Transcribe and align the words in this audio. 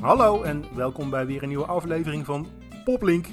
Hallo 0.00 0.42
en 0.42 0.64
welkom 0.74 1.10
bij 1.10 1.26
weer 1.26 1.42
een 1.42 1.48
nieuwe 1.48 1.66
aflevering 1.66 2.24
van 2.24 2.46
Poplink. 2.84 3.26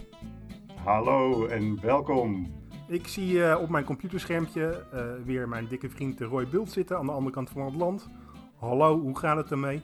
Hallo 0.84 1.46
en 1.46 1.82
welkom. 1.82 2.54
Ik 2.88 3.08
zie 3.08 3.34
uh, 3.34 3.58
op 3.62 3.70
mijn 3.70 3.84
computerschermpje 3.84 4.86
uh, 4.94 5.02
weer 5.26 5.50
mijn 5.50 5.68
dikke 5.68 5.90
vriend 5.90 6.20
Roy 6.20 6.48
Bult 6.48 6.72
zitten 6.72 6.98
aan 6.98 7.06
de 7.06 7.12
andere 7.12 7.36
kant 7.36 7.50
van 7.50 7.66
het 7.66 7.76
land. 7.76 8.10
Hallo, 8.56 9.00
hoe 9.00 9.18
gaat 9.18 9.38
het 9.38 9.52
ermee? 9.52 9.82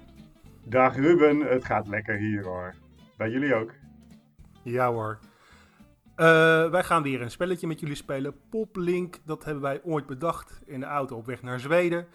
Dag 0.63 0.95
Ruben, 0.95 1.39
het 1.39 1.65
gaat 1.65 1.87
lekker 1.87 2.17
hier 2.17 2.43
hoor. 2.43 2.75
Bij 3.17 3.29
jullie 3.29 3.55
ook? 3.55 3.71
Ja 4.63 4.91
hoor. 4.91 5.19
Uh, 6.15 6.69
wij 6.69 6.83
gaan 6.83 7.03
weer 7.03 7.21
een 7.21 7.31
spelletje 7.31 7.67
met 7.67 7.79
jullie 7.79 7.95
spelen. 7.95 8.35
Poplink, 8.49 9.19
dat 9.25 9.43
hebben 9.43 9.63
wij 9.63 9.81
ooit 9.83 10.05
bedacht 10.05 10.61
in 10.65 10.79
de 10.79 10.85
auto 10.85 11.15
op 11.15 11.25
weg 11.25 11.41
naar 11.41 11.59
Zweden. 11.59 12.07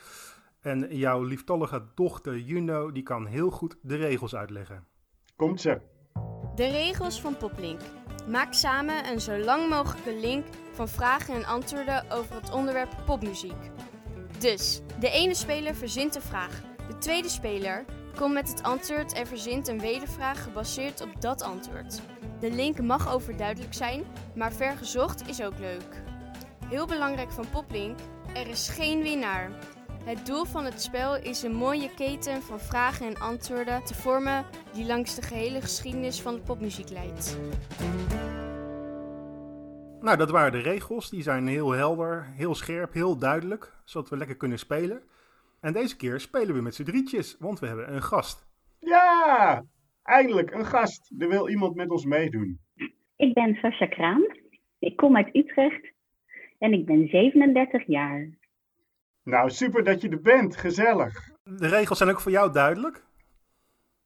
En 0.68 0.96
jouw 0.96 1.22
lieftallige 1.22 1.82
dochter 1.94 2.38
Juno, 2.38 2.92
die 2.92 3.02
kan 3.02 3.26
heel 3.26 3.50
goed 3.50 3.76
de 3.82 3.96
regels 3.96 4.34
uitleggen. 4.34 4.86
Komt 5.36 5.60
ze. 5.60 5.80
De 6.54 6.66
regels 6.66 7.20
van 7.20 7.36
Poplink. 7.36 7.80
Maak 8.26 8.52
samen 8.52 9.10
een 9.10 9.20
zo 9.20 9.38
lang 9.38 9.68
mogelijke 9.68 10.20
link 10.20 10.46
van 10.72 10.88
vragen 10.88 11.34
en 11.34 11.44
antwoorden 11.44 12.10
over 12.10 12.34
het 12.34 12.52
onderwerp 12.52 12.96
popmuziek. 13.06 13.70
Dus, 14.38 14.80
de 15.00 15.10
ene 15.10 15.34
speler 15.34 15.74
verzint 15.74 16.14
een 16.14 16.22
vraag. 16.22 16.62
De 16.88 16.98
tweede 16.98 17.28
speler 17.28 17.84
komt 18.16 18.34
met 18.34 18.48
het 18.48 18.62
antwoord 18.62 19.12
en 19.12 19.26
verzint 19.26 19.68
een 19.68 19.80
wedervraag 19.80 20.42
gebaseerd 20.42 21.00
op 21.00 21.20
dat 21.20 21.42
antwoord. 21.42 22.00
De 22.40 22.50
link 22.50 22.80
mag 22.80 23.12
overduidelijk 23.14 23.74
zijn, 23.74 24.04
maar 24.34 24.52
vergezocht 24.52 25.28
is 25.28 25.42
ook 25.42 25.58
leuk. 25.58 26.02
Heel 26.66 26.86
belangrijk 26.86 27.32
van 27.32 27.50
Poplink, 27.50 27.98
er 28.34 28.48
is 28.48 28.68
geen 28.68 29.02
winnaar. 29.02 29.50
Het 30.08 30.26
doel 30.26 30.44
van 30.44 30.64
het 30.64 30.80
spel 30.80 31.16
is 31.16 31.42
een 31.42 31.54
mooie 31.54 31.94
keten 31.94 32.42
van 32.42 32.58
vragen 32.58 33.06
en 33.06 33.20
antwoorden 33.20 33.84
te 33.84 33.94
vormen 33.94 34.44
die 34.72 34.86
langs 34.86 35.14
de 35.14 35.22
gehele 35.22 35.60
geschiedenis 35.60 36.22
van 36.22 36.34
de 36.34 36.40
popmuziek 36.40 36.90
leidt. 36.90 37.38
Nou, 40.00 40.16
dat 40.16 40.30
waren 40.30 40.52
de 40.52 40.58
regels. 40.58 41.10
Die 41.10 41.22
zijn 41.22 41.46
heel 41.46 41.70
helder, 41.70 42.26
heel 42.36 42.54
scherp, 42.54 42.92
heel 42.92 43.18
duidelijk, 43.18 43.72
zodat 43.84 44.10
we 44.10 44.16
lekker 44.16 44.36
kunnen 44.36 44.58
spelen. 44.58 45.02
En 45.60 45.72
deze 45.72 45.96
keer 45.96 46.20
spelen 46.20 46.54
we 46.54 46.60
met 46.60 46.74
z'n 46.74 46.84
drietjes, 46.84 47.36
want 47.38 47.60
we 47.60 47.66
hebben 47.66 47.94
een 47.94 48.02
gast. 48.02 48.48
Ja, 48.78 49.64
eindelijk 50.02 50.50
een 50.50 50.66
gast. 50.66 51.12
Er 51.18 51.28
wil 51.28 51.48
iemand 51.48 51.74
met 51.74 51.90
ons 51.90 52.04
meedoen. 52.04 52.58
Ik 53.16 53.34
ben 53.34 53.54
Sascha 53.54 53.86
Kraan. 53.86 54.26
Ik 54.78 54.96
kom 54.96 55.16
uit 55.16 55.34
Utrecht 55.34 55.92
en 56.58 56.72
ik 56.72 56.84
ben 56.84 57.08
37 57.08 57.86
jaar. 57.86 58.36
Nou, 59.28 59.50
super 59.50 59.84
dat 59.84 60.00
je 60.00 60.08
er 60.08 60.20
bent. 60.20 60.56
Gezellig. 60.56 61.30
De 61.44 61.68
regels 61.68 61.98
zijn 61.98 62.10
ook 62.10 62.20
voor 62.20 62.32
jou 62.32 62.52
duidelijk? 62.52 63.04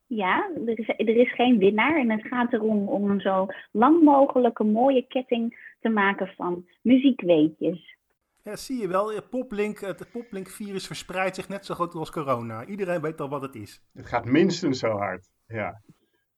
Ja, 0.07 0.51
er 0.67 0.79
is, 0.79 0.89
er 0.89 1.17
is 1.17 1.35
geen 1.35 1.59
winnaar 1.59 1.97
en 1.97 2.11
het 2.11 2.27
gaat 2.27 2.53
erom 2.53 2.89
om 2.89 3.11
een 3.11 3.21
zo 3.21 3.47
lang 3.71 4.03
mogelijk 4.03 4.59
een 4.59 4.73
mooie 4.73 5.07
ketting 5.07 5.75
te 5.81 5.89
maken 5.89 6.27
van 6.27 6.67
muziekweetjes. 6.83 7.97
Ja, 8.43 8.57
zie 8.57 8.81
je 8.81 8.89
wel. 8.89 9.23
Poplink, 9.31 9.81
het 9.81 10.09
Poplink-virus 10.13 10.87
verspreidt 10.87 11.37
zich 11.37 11.49
net 11.49 11.67
zo 11.67 11.75
goed 11.75 11.95
als 11.95 12.11
corona. 12.11 12.65
Iedereen 12.65 13.01
weet 13.01 13.21
al 13.21 13.29
wat 13.29 13.43
het 13.43 13.55
is. 13.55 13.83
Het 13.93 14.07
gaat 14.07 14.25
minstens 14.25 14.79
zo 14.79 14.91
hard, 14.91 15.29
ja. 15.47 15.81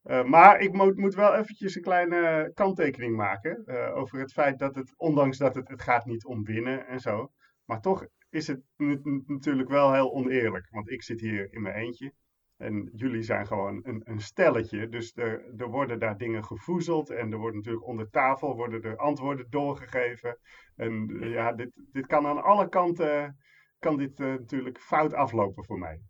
Uh, 0.04 0.24
maar 0.24 0.60
ik 0.60 0.72
moet, 0.72 0.96
moet, 0.96 1.14
wel 1.14 1.34
eventjes 1.34 1.74
een 1.74 1.82
kleine 1.82 2.50
kanttekening 2.54 3.16
maken 3.16 3.62
uh, 3.66 3.96
over 3.96 4.18
het 4.18 4.32
feit 4.32 4.58
dat 4.58 4.74
het, 4.74 4.94
ondanks 4.96 5.38
dat 5.38 5.54
het, 5.54 5.68
het 5.68 5.82
gaat 5.82 6.04
niet 6.04 6.24
om 6.24 6.44
winnen 6.44 6.86
en 6.86 7.00
zo, 7.00 7.30
maar 7.64 7.80
toch 7.80 8.06
is 8.34 8.46
het 8.46 8.62
natuurlijk 9.26 9.68
wel 9.68 9.92
heel 9.92 10.12
oneerlijk. 10.12 10.66
Want 10.70 10.90
ik 10.90 11.02
zit 11.02 11.20
hier 11.20 11.52
in 11.52 11.62
mijn 11.62 11.74
eentje. 11.74 12.12
En 12.56 12.90
jullie 12.94 13.22
zijn 13.22 13.46
gewoon 13.46 13.80
een, 13.82 14.02
een 14.04 14.20
stelletje. 14.20 14.88
Dus 14.88 15.16
er, 15.16 15.54
er, 15.56 15.68
worden 15.68 15.98
daar 15.98 16.16
dingen 16.16 16.44
gevoezeld. 16.44 17.10
En 17.10 17.32
er 17.32 17.38
wordt 17.38 17.56
natuurlijk 17.56 17.86
onder 17.86 18.10
tafel 18.10 18.56
worden 18.56 18.82
er 18.82 18.96
antwoorden 18.96 19.46
doorgegeven. 19.50 20.38
En 20.76 21.18
ja, 21.20 21.52
dit, 21.52 21.70
dit 21.92 22.06
kan 22.06 22.26
aan 22.26 22.42
alle 22.42 22.68
kanten 22.68 23.36
kan 23.78 23.96
dit, 23.96 24.20
uh, 24.20 24.26
natuurlijk 24.26 24.78
fout 24.78 25.14
aflopen 25.14 25.64
voor 25.64 25.78
mij. 25.78 26.00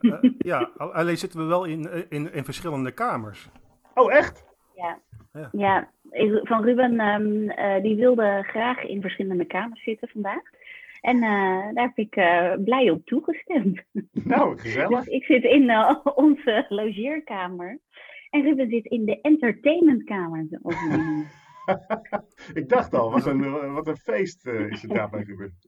Uh, 0.00 0.18
ja, 0.38 0.70
alleen 0.76 1.18
zitten 1.18 1.40
we 1.40 1.46
wel 1.46 1.64
in, 1.64 2.10
in, 2.10 2.32
in 2.32 2.44
verschillende 2.44 2.92
kamers. 2.92 3.48
Oh, 3.94 4.12
echt? 4.12 4.46
Ja. 4.74 5.00
Ja, 5.32 5.48
ja 5.52 5.90
van 6.42 6.64
Ruben, 6.64 7.00
um, 7.00 7.50
uh, 7.50 7.82
die 7.82 7.96
wilde 7.96 8.42
graag 8.46 8.82
in 8.82 9.00
verschillende 9.00 9.44
kamers 9.44 9.82
zitten 9.82 10.08
vandaag. 10.08 10.42
En 11.06 11.16
uh, 11.16 11.74
daar 11.74 11.84
heb 11.84 11.96
ik 11.96 12.16
uh, 12.16 12.52
blij 12.64 12.90
op 12.90 13.04
toegestemd. 13.04 13.82
Nou, 14.12 14.58
gezellig. 14.58 15.04
dus 15.04 15.06
ik 15.06 15.24
zit 15.24 15.44
in 15.44 15.62
uh, 15.62 15.96
onze 16.14 16.66
logeerkamer. 16.68 17.80
En 18.30 18.42
Ruben 18.42 18.68
zit 18.68 18.84
in 18.84 19.04
de 19.04 19.20
entertainmentkamer. 19.20 20.46
ik 22.60 22.68
dacht 22.68 22.94
al, 22.94 23.10
wat 23.10 23.26
een, 23.26 23.72
wat 23.72 23.86
een 23.86 23.96
feest 23.96 24.46
is 24.46 24.82
het 24.82 24.90
daarbij 24.90 25.22
Ruben. 25.22 25.58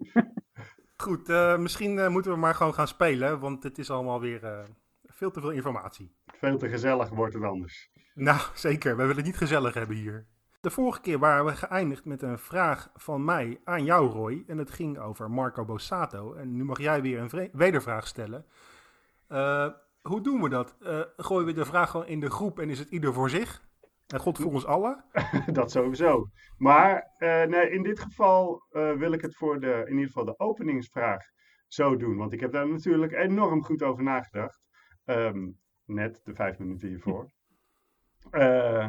Goed, 0.96 1.28
misschien 1.58 2.12
moeten 2.12 2.32
we 2.32 2.38
maar 2.38 2.54
gewoon 2.54 2.74
gaan 2.74 2.88
spelen, 2.88 3.40
want 3.40 3.62
het 3.62 3.78
is 3.78 3.90
allemaal 3.90 4.20
weer 4.20 4.66
veel 5.02 5.30
te 5.30 5.40
veel 5.40 5.50
informatie. 5.50 6.14
Veel 6.26 6.58
te 6.58 6.68
gezellig 6.68 7.08
wordt 7.08 7.34
het 7.34 7.42
anders. 7.42 7.90
Nou, 8.14 8.40
zeker. 8.54 8.90
We 8.90 9.02
willen 9.02 9.16
het 9.16 9.24
niet 9.24 9.36
gezellig 9.36 9.74
hebben 9.74 9.96
hier. 9.96 10.26
De 10.60 10.70
vorige 10.70 11.00
keer 11.00 11.18
waren 11.18 11.44
we 11.44 11.56
geëindigd 11.56 12.04
met 12.04 12.22
een 12.22 12.38
vraag 12.38 12.90
van 12.94 13.24
mij 13.24 13.60
aan 13.64 13.84
jou, 13.84 14.10
Roy. 14.10 14.44
En 14.46 14.58
het 14.58 14.70
ging 14.70 14.98
over 14.98 15.30
Marco 15.30 15.64
Bossato. 15.64 16.34
En 16.34 16.56
nu 16.56 16.64
mag 16.64 16.78
jij 16.78 17.02
weer 17.02 17.20
een 17.20 17.50
wedervraag 17.52 18.06
stellen. 18.06 18.46
Uh, 19.28 19.68
hoe 20.00 20.20
doen 20.20 20.42
we 20.42 20.48
dat? 20.48 20.76
Uh, 20.80 21.00
gooien 21.16 21.46
we 21.46 21.52
de 21.52 21.64
vraag 21.64 21.90
gewoon 21.90 22.06
in 22.06 22.20
de 22.20 22.30
groep 22.30 22.58
en 22.58 22.70
is 22.70 22.78
het 22.78 22.90
ieder 22.90 23.12
voor 23.12 23.30
zich? 23.30 23.66
En 24.06 24.20
God 24.20 24.38
voor 24.38 24.52
ons 24.52 24.66
allen? 24.66 25.04
dat 25.52 25.70
sowieso. 25.70 26.28
Maar 26.56 27.14
uh, 27.18 27.44
nee, 27.44 27.70
in 27.70 27.82
dit 27.82 28.00
geval 28.00 28.66
wil 28.70 29.12
ik 29.12 29.20
het 29.20 29.36
voor 29.36 29.60
de, 29.60 29.82
in 29.86 29.92
ieder 29.92 30.06
geval 30.06 30.24
de 30.24 30.38
openingsvraag 30.38 31.22
zo 31.66 31.96
doen. 31.96 32.16
Want 32.16 32.32
ik 32.32 32.40
heb 32.40 32.52
daar 32.52 32.68
natuurlijk 32.68 33.12
enorm 33.12 33.64
goed 33.64 33.82
over 33.82 34.02
nagedacht. 34.02 34.60
Um, 35.04 35.58
net 35.84 36.20
de 36.24 36.34
vijf 36.34 36.58
minuten 36.58 36.88
hiervoor. 36.88 37.30
Uh, 38.30 38.88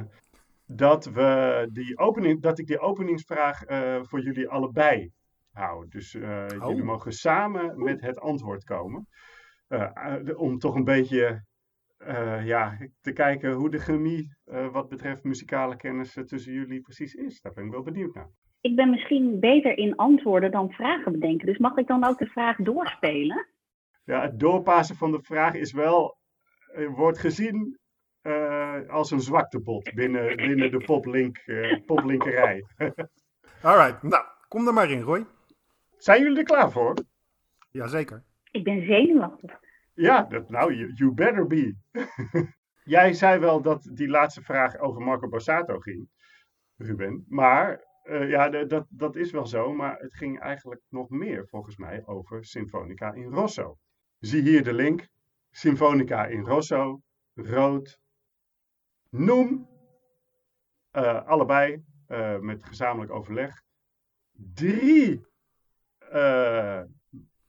dat, 0.72 1.06
we 1.06 1.70
die 1.72 1.98
opening, 1.98 2.42
dat 2.42 2.60
ik 2.60 2.68
die 2.68 2.80
openingsvraag 2.80 3.70
uh, 3.70 4.04
voor 4.04 4.22
jullie 4.22 4.50
allebei 4.50 5.12
hou. 5.52 5.88
Dus 5.88 6.14
uh, 6.14 6.46
oh. 6.60 6.68
jullie 6.68 6.84
mogen 6.84 7.12
samen 7.12 7.84
met 7.84 8.02
het 8.02 8.20
antwoord 8.20 8.64
komen. 8.64 9.08
Uh, 9.70 10.20
om 10.36 10.58
toch 10.58 10.76
een 10.76 10.84
beetje 10.84 11.48
ja, 12.44 12.78
te 13.02 13.12
kijken 13.12 13.52
hoe 13.52 13.70
de 13.70 13.80
chemie 13.80 14.36
wat 14.72 14.90
betreft 14.90 15.24
muzikale 15.24 15.76
kennis 15.76 16.18
tussen 16.26 16.54
jullie 16.54 16.82
precies 16.82 17.14
is. 17.14 17.42
Daar 17.42 17.54
ben 17.54 17.66
ik 17.66 17.72
wel 17.72 17.84
benieuwd 17.84 18.14
naar. 18.14 18.30
Ik 18.62 18.76
ben 18.76 18.90
misschien 18.90 19.40
beter 19.40 19.78
in 19.78 19.96
antwoorden 19.96 20.52
dan 20.52 20.72
vragen 20.72 21.12
bedenken. 21.12 21.46
Dus 21.46 21.58
mag 21.58 21.78
ik 21.78 21.88
dan 21.88 22.04
ook 22.04 22.18
de 22.18 22.26
vraag 22.26 22.58
doorspelen? 22.58 23.48
Ja, 24.04 24.22
het 24.22 24.40
doorpassen 24.40 24.96
van 24.96 25.12
de 25.12 25.22
vraag 25.22 25.54
is 25.54 25.72
wel, 25.72 26.18
wordt 26.96 27.20
gezien 27.20 27.79
als 28.88 29.12
een 29.12 29.22
zwaktebot 29.22 29.94
binnen, 29.94 30.36
binnen 30.48 30.72
de 30.72 30.84
poplink, 30.86 31.42
uh, 31.46 31.86
poplinkerij. 31.86 32.66
Alright, 33.62 34.04
nou, 34.04 34.26
kom 34.48 34.68
er 34.68 34.74
maar 34.74 34.92
in, 34.92 35.02
Roy. 35.02 35.26
Zijn 35.98 36.22
jullie 36.22 36.38
er 36.38 36.44
klaar 36.44 36.72
voor? 36.72 36.94
Jazeker. 37.72 38.24
Ik 38.52 38.64
ben 38.64 38.86
zenuwachtig. 38.86 39.60
Ja, 39.94 40.24
dat, 40.24 40.50
nou, 40.50 40.74
you, 40.74 40.92
you 40.94 41.14
better 41.14 41.48
be. 41.48 41.76
Jij 42.84 43.14
zei 43.14 43.40
wel 43.40 43.62
dat 43.62 43.90
die 43.94 44.08
laatste 44.08 44.42
vraag 44.42 44.78
over 44.78 45.02
Marco 45.02 45.28
Borsato 45.28 45.80
ging, 45.80 46.10
Ruben. 46.78 47.26
Maar 47.28 47.86
uh, 48.04 48.30
ja, 48.30 48.50
dat, 48.50 48.86
dat 48.90 49.16
is 49.16 49.32
wel 49.32 49.46
zo. 49.46 49.74
Maar 49.74 49.98
het 50.00 50.14
ging 50.14 50.40
eigenlijk 50.40 50.82
nog 50.90 51.10
meer, 51.10 51.48
volgens 51.48 51.78
mij, 51.78 52.02
over 52.06 52.46
Sinfonica 52.46 53.14
in 53.14 53.32
Rosso. 53.32 53.78
Zie 54.20 54.42
hier 54.42 54.64
de 54.64 54.74
link. 54.74 55.08
Sinfonica 55.52 56.26
in 56.26 56.46
Rosso, 56.46 57.02
rood, 57.34 58.00
Noem 59.10 59.68
uh, 60.98 61.28
allebei 61.28 61.84
uh, 62.08 62.40
met 62.40 62.64
gezamenlijk 62.64 63.12
overleg 63.12 63.64
drie 64.32 65.28
uh, 66.14 66.82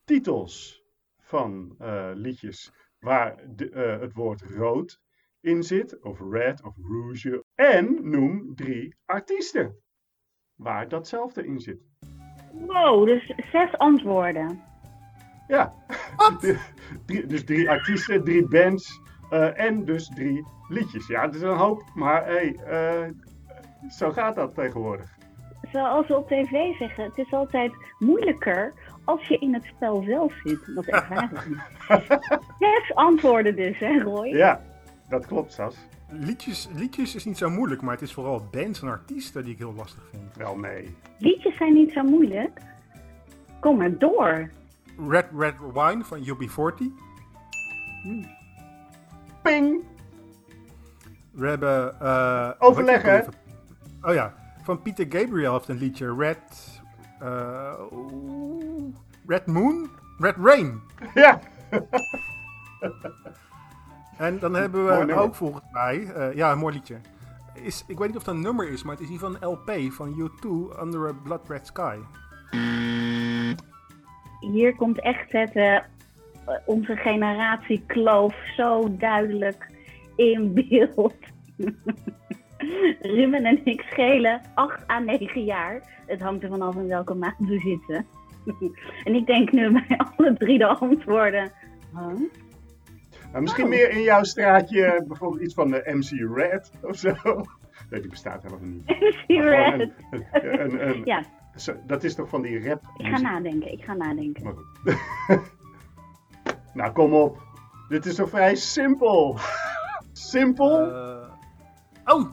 titels 0.05 0.85
van 1.19 1.77
liedjes 2.15 2.73
waar 2.99 3.55
de, 3.55 3.99
het 4.01 4.12
woord 4.12 4.43
rood 4.43 5.01
in 5.41 5.62
zit, 5.62 6.03
of 6.03 6.21
red 6.31 6.62
of 6.62 6.77
rouge. 6.77 7.45
En 7.55 8.11
noem 8.11 8.55
drie 8.55 8.97
artiesten 9.05 9.77
waar 10.55 10.89
datzelfde 10.89 11.47
in 11.47 11.61
zit. 11.61 11.81
Wow, 12.53 13.06
dus 13.06 13.35
zes 13.53 13.79
antwoorden. 13.79 14.63
Ja, 15.49 15.75
dus 17.27 17.45
drie 17.45 17.71
artiesten, 17.71 18.25
drie 18.25 18.49
bands 18.49 19.01
en 19.31 19.85
dus 19.85 20.09
drie 20.09 20.47
liedjes. 20.69 21.06
Ja, 21.06 21.23
het 21.23 21.35
is 21.35 21.43
een 21.43 21.56
hoop, 21.56 21.82
maar 21.94 22.25
hey, 22.25 22.56
uh, 22.69 23.11
zo 23.91 24.11
gaat 24.11 24.35
dat 24.35 24.55
tegenwoordig. 24.55 25.19
Zoals 25.73 26.06
we 26.06 26.17
op 26.17 26.29
tv 26.29 26.77
zeggen, 26.77 27.05
het 27.05 27.19
is 27.19 27.32
altijd 27.32 27.73
moeilijker 27.99 28.73
als 29.05 29.29
je 29.29 29.38
in 29.38 29.55
het 29.55 29.65
spel 29.65 30.03
zelf 30.03 30.32
zit. 30.44 30.75
Dat 30.75 30.85
ervaar 30.85 31.31
ik 31.32 31.49
niet. 31.49 31.59
Zes 32.59 32.94
antwoorden 32.94 33.56
dus, 33.56 33.79
hè 33.79 34.03
Roy? 34.03 34.27
Ja, 34.27 34.61
dat 35.09 35.27
klopt, 35.27 35.53
Sas. 35.53 35.77
Liedjes, 36.09 36.69
liedjes 36.75 37.15
is 37.15 37.25
niet 37.25 37.38
zo 37.38 37.50
moeilijk, 37.50 37.82
maar 37.82 37.93
het 37.93 38.03
is 38.03 38.12
vooral 38.12 38.49
bands 38.50 38.82
en 38.82 38.88
artiesten 38.88 39.44
die 39.44 39.53
ik 39.53 39.59
heel 39.59 39.75
lastig 39.75 40.03
vind. 40.11 40.37
Wel, 40.37 40.56
nee. 40.56 40.97
Liedjes 41.19 41.56
zijn 41.56 41.73
niet 41.73 41.93
zo 41.93 42.03
moeilijk. 42.03 42.61
Kom 43.61 43.77
maar 43.77 43.99
door. 43.99 44.50
Red 45.09 45.27
Red 45.37 45.55
Wine 45.73 46.05
van 46.05 46.19
UB40. 46.19 46.85
Ping! 49.43 49.81
We 51.31 51.47
hebben... 51.49 52.01
eh, 52.01 52.51
Overleggen, 52.59 53.27
Oh 54.03 54.15
ja, 54.15 54.35
van 54.63 54.83
Peter 54.83 55.07
Gabriel 55.09 55.53
heeft 55.53 55.69
een 55.69 55.77
liedje. 55.77 56.15
Red... 56.17 56.39
eh, 57.21 57.73
Red 59.27 59.47
Moon? 59.47 59.91
Red 60.19 60.37
Rain. 60.43 60.81
Ja! 61.15 61.41
En 64.19 64.39
dan 64.39 64.55
hebben 64.55 64.81
Mooi 64.83 64.99
we 64.99 65.05
nummer. 65.05 65.25
ook 65.25 65.35
volgens 65.35 65.65
mij... 65.73 66.13
eh, 66.15 66.35
ja, 66.37 66.53
een 66.53 66.59
mooi 66.59 66.75
liedje. 66.75 66.97
Is, 67.55 67.85
ik 67.87 67.99
weet 67.99 68.09
niet 68.09 68.17
of 68.17 68.23
dat 68.23 68.35
een 68.35 68.41
nummer 68.41 68.69
is, 68.71 68.83
maar 68.83 68.93
het 68.95 69.03
is 69.03 69.09
geval 69.19 69.35
een 69.41 69.49
LP 69.49 69.93
van 69.93 70.31
U2, 70.31 70.49
Under 70.83 71.09
a 71.09 71.13
Blood 71.23 71.49
Red 71.49 71.67
Sky. 71.67 71.97
Hier 74.41 74.77
komt 74.77 75.01
echt 75.01 75.33
het, 75.33 75.83
onze 76.67 76.97
generatie 76.97 77.83
kloof 77.87 78.35
zo 78.57 78.97
duidelijk 78.97 79.67
in 80.17 80.55
beeld. 80.55 81.15
Ruben 83.01 83.45
en 83.45 83.61
ik 83.65 83.81
schelen 83.91 84.41
8 84.55 84.91
à 84.91 84.99
9 84.99 85.45
jaar. 85.45 86.03
Het 86.07 86.21
hangt 86.21 86.43
er 86.43 86.49
vanaf 86.49 86.75
in 86.77 86.87
welke 86.87 87.15
maand 87.15 87.35
we 87.39 87.59
zitten. 87.59 88.07
en 89.05 89.15
ik 89.15 89.27
denk 89.27 89.53
nu 89.53 89.71
bij 89.73 89.99
alle 90.17 90.35
drie 90.35 90.59
de 90.59 90.67
antwoorden. 90.67 91.51
Huh? 91.93 92.21
Nou, 93.33 93.43
misschien 93.43 93.65
Oh. 93.65 93.71
meer 93.71 93.91
in 93.91 94.03
jouw 94.03 94.23
straatje, 94.23 95.05
bijvoorbeeld 95.09 95.43
iets 95.43 95.55
van 95.55 95.71
de 95.71 95.83
MC 95.87 96.37
Red 96.37 96.73
of 96.83 96.97
zo. 96.97 97.15
Nee, 97.91 98.01
die 98.01 98.11
bestaat 98.11 98.43
helemaal 98.43 98.65
niet. 98.65 98.87
MC 99.27 99.27
Red. 99.27 99.81
een- 100.11 100.25
een- 100.33 100.61
een- 100.61 100.89
een- 100.89 101.03
Ja, 101.05 101.23
zo- 101.57 101.77
dat 101.87 102.05
is 102.05 102.15
toch 102.15 102.29
van 102.29 102.43
die 102.43 102.69
rap? 102.69 102.83
ik 102.97 103.07
ga 103.07 103.21
nadenken. 103.21 103.73
Ik 103.73 103.85
ga 103.85 103.95
nadenken. 103.95 104.45
Maar 104.45 104.53
goed. 104.55 105.50
Nou, 106.81 106.93
kom 106.93 107.15
op. 107.15 107.38
Dit 107.88 108.06
is 108.06 108.15
toch 108.15 108.29
vrij 108.29 108.55
simpel? 108.55 109.38
Simpel? 110.12 110.93
Eh, 110.93 112.15
oh, 112.15 112.27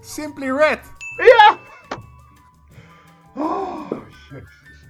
Simply 0.00 0.50
Red. 0.50 0.80
Ja! 1.16 1.58
Oh, 3.34 3.90
jezus. 4.30 4.86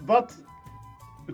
Wat 0.00 0.42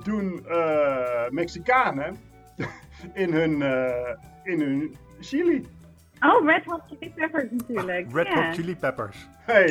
doen 0.02 0.46
eh, 0.46 1.28
Mexicanen 1.30 2.20
in 3.22 3.32
hun, 3.32 3.62
eh, 3.62 4.16
in 4.42 4.60
hun 4.60 4.96
chili? 5.20 5.66
Oh, 6.20 6.46
Red 6.46 6.64
Hot 6.64 6.82
Chili 6.88 7.12
Peppers 7.14 7.50
natuurlijk. 7.50 8.12
Red. 8.12 8.28
Hot 8.28 8.54
Chili 8.54 8.76
Peppers. 8.76 9.28
Hey. 9.38 9.68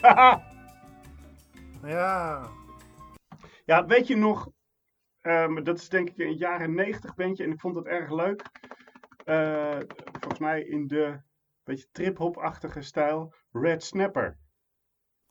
Ja. 1.86 2.48
ja, 3.64 3.86
weet 3.86 4.06
je 4.06 4.16
nog, 4.16 4.48
ehm, 5.24 5.62
dat 5.62 5.78
is 5.78 5.88
denk 5.88 6.08
ik 6.08 6.18
een 6.18 6.36
jaren 6.36 6.74
90 6.74 7.14
bandje 7.14 7.44
en 7.44 7.52
ik 7.52 7.60
vond 7.60 7.76
het 7.76 7.86
erg 7.86 8.10
leuk. 8.10 8.42
Eh, 9.24 9.78
volgens 10.12 10.38
mij 10.38 10.62
in 10.62 10.86
de 10.86 11.20
beetje 11.64 11.86
trip-hop-achtige 11.92 12.82
stijl 12.82 13.34
Red 13.52 13.82
Snapper. 13.82 14.36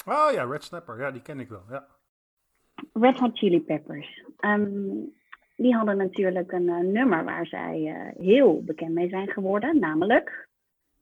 Oh 0.06 0.30
ja, 0.34 0.44
Red 0.44 0.63
Snapper. 0.63 1.00
Ja, 1.00 1.12
die 1.12 1.22
ken 1.22 1.40
ik 1.40 1.50
wel. 1.50 1.63
Ja. 1.69 1.88
Red 2.94 3.19
Hot 3.19 3.38
Chili 3.38 3.62
Peppers. 3.62 4.24
Ehm, 4.38 4.90
die 5.56 5.75
hadden 5.75 5.98
natuurlijk 5.98 6.51
een 6.51 6.69
eh, 6.69 6.80
nummer 6.80 7.24
waar 7.24 7.45
zij 7.45 7.86
eh, 7.88 8.24
heel 8.25 8.63
bekend 8.63 8.94
mee 8.94 9.10
zijn 9.10 9.28
geworden. 9.28 9.80
Namelijk, 9.80 10.50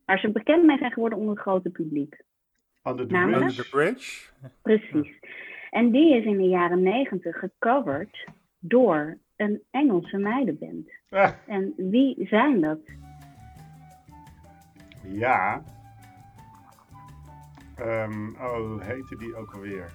waar 0.06 0.20
ze 0.20 0.32
bekend 0.32 0.64
mee 0.66 0.78
zijn 0.78 0.92
geworden 0.92 1.18
onder 1.20 1.34
het 1.34 1.44
grote 1.44 1.70
publiek. 1.70 2.22
Under 2.84 3.08
the 3.08 3.14
Namelijk? 3.14 3.42
Under 3.50 3.70
Bridge. 3.70 4.32
the 4.42 4.50
Bridge. 4.62 4.90
Precies. 4.92 5.20
En 5.70 5.92
die 5.92 6.16
is 6.16 6.26
in 6.26 6.38
de 6.38 6.48
jaren 6.48 6.82
negentig 6.82 7.40
gecoverd 7.40 8.26
door 8.62 9.18
een 9.36 9.62
Engelse 9.72 10.18
meidenband. 10.18 10.90
Ah, 11.10 11.30
En 11.48 11.74
wie 11.78 12.28
zijn 12.28 12.62
dat? 12.62 12.80
ja. 15.04 15.64
Ehm, 17.76 18.30
oh, 18.30 18.56
hoe 18.56 18.84
heette 18.84 19.16
die 19.18 19.36
ook 19.36 19.54
alweer? 19.54 19.92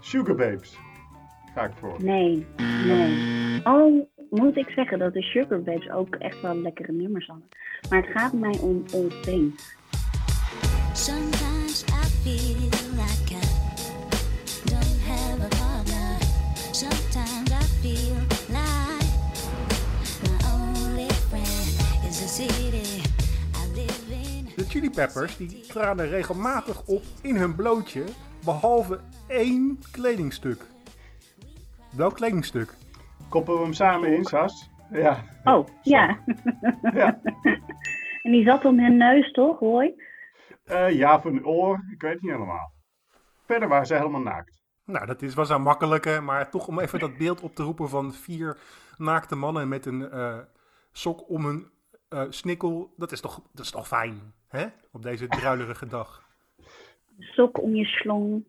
Sugar 0.00 0.34
Babes. 0.34 0.78
Ga 1.54 1.64
ik 1.64 1.72
voor. 1.80 2.04
Nee, 2.04 2.46
nee. 2.86 3.60
Oh, 3.64 4.06
moet 4.30 4.56
ik 4.56 4.68
zeggen 4.68 4.98
dat 4.98 5.12
de 5.12 5.22
Sugar 5.22 5.62
Babes 5.62 5.90
ook 5.90 6.14
echt 6.14 6.40
wel 6.40 6.56
lekkere 6.56 6.92
nummers 6.92 7.26
hadden. 7.26 7.48
Maar 7.90 8.02
het 8.02 8.10
gaat 8.10 8.32
mij 8.32 8.58
om 8.62 8.84
All 8.94 9.20
Things. 9.22 9.76
Peppers 24.96 25.36
die 25.36 25.60
traden 25.60 26.08
regelmatig 26.08 26.86
op 26.86 27.02
in 27.22 27.36
hun 27.36 27.54
blootje, 27.54 28.04
behalve 28.44 29.00
één 29.28 29.78
kledingstuk. 29.92 30.60
Welk 31.96 32.14
kledingstuk? 32.14 32.74
Koppelen 33.28 33.58
we 33.58 33.64
hem 33.64 33.74
samen 33.74 34.16
in, 34.16 34.24
Sas? 34.24 34.70
Ja. 34.90 35.24
Oh, 35.44 35.66
ja. 35.82 36.18
Ja, 36.92 37.20
En 38.22 38.32
die 38.32 38.44
zat 38.44 38.64
om 38.64 38.78
hun 38.78 38.96
neus, 38.96 39.32
toch, 39.32 39.58
Roy? 39.58 39.94
Eh, 40.64 40.90
ja 40.90 41.20
van 41.20 41.36
een 41.36 41.46
oor. 41.46 41.84
Ik 41.92 42.02
weet 42.02 42.12
het 42.12 42.22
niet 42.22 42.32
helemaal. 42.32 42.72
Verder 43.46 43.68
waren 43.68 43.86
ze 43.86 43.94
helemaal 43.94 44.20
naakt. 44.20 44.62
Nou, 44.84 45.06
dat 45.06 45.22
is, 45.22 45.34
was 45.34 45.50
een 45.50 45.62
makkelijke, 45.62 46.20
maar 46.20 46.50
toch 46.50 46.68
om 46.68 46.80
even 46.80 46.98
dat 46.98 47.16
beeld 47.16 47.40
op 47.40 47.54
te 47.54 47.62
roepen 47.62 47.88
van 47.88 48.12
vier 48.12 48.58
naakte 48.96 49.36
mannen 49.36 49.68
met 49.68 49.86
een 49.86 50.10
eh, 50.10 50.38
sok 50.92 51.30
om 51.30 51.44
hun 51.44 51.70
eh, 52.08 52.26
snikkel. 52.28 52.92
Dat 52.96 53.12
is 53.12 53.20
toch, 53.20 53.42
dat 53.52 53.64
is 53.64 53.70
toch 53.70 53.86
fijn, 53.86 54.34
hè? 54.48 54.66
Op 54.92 55.02
deze 55.02 55.28
druilerige 55.28 55.86
dag. 55.86 56.24
Sok 57.18 57.62
om 57.62 57.74
je 57.74 57.84
slong. 57.84 58.46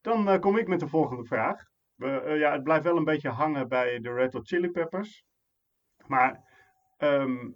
Dan 0.00 0.28
eh, 0.28 0.40
kom 0.40 0.58
ik 0.58 0.68
met 0.68 0.80
de 0.80 0.88
volgende 0.88 1.24
vraag. 1.24 1.64
We, 1.94 2.20
eh, 2.20 2.38
ja, 2.38 2.52
het 2.52 2.62
blijft 2.62 2.84
wel 2.84 2.96
een 2.96 3.04
beetje 3.04 3.28
hangen 3.28 3.68
bij 3.68 4.00
de 4.00 4.12
Red 4.12 4.32
Hot 4.32 4.46
Chili 4.46 4.70
Peppers. 4.70 5.24
Maar 6.06 6.44
ehm, 6.96 7.50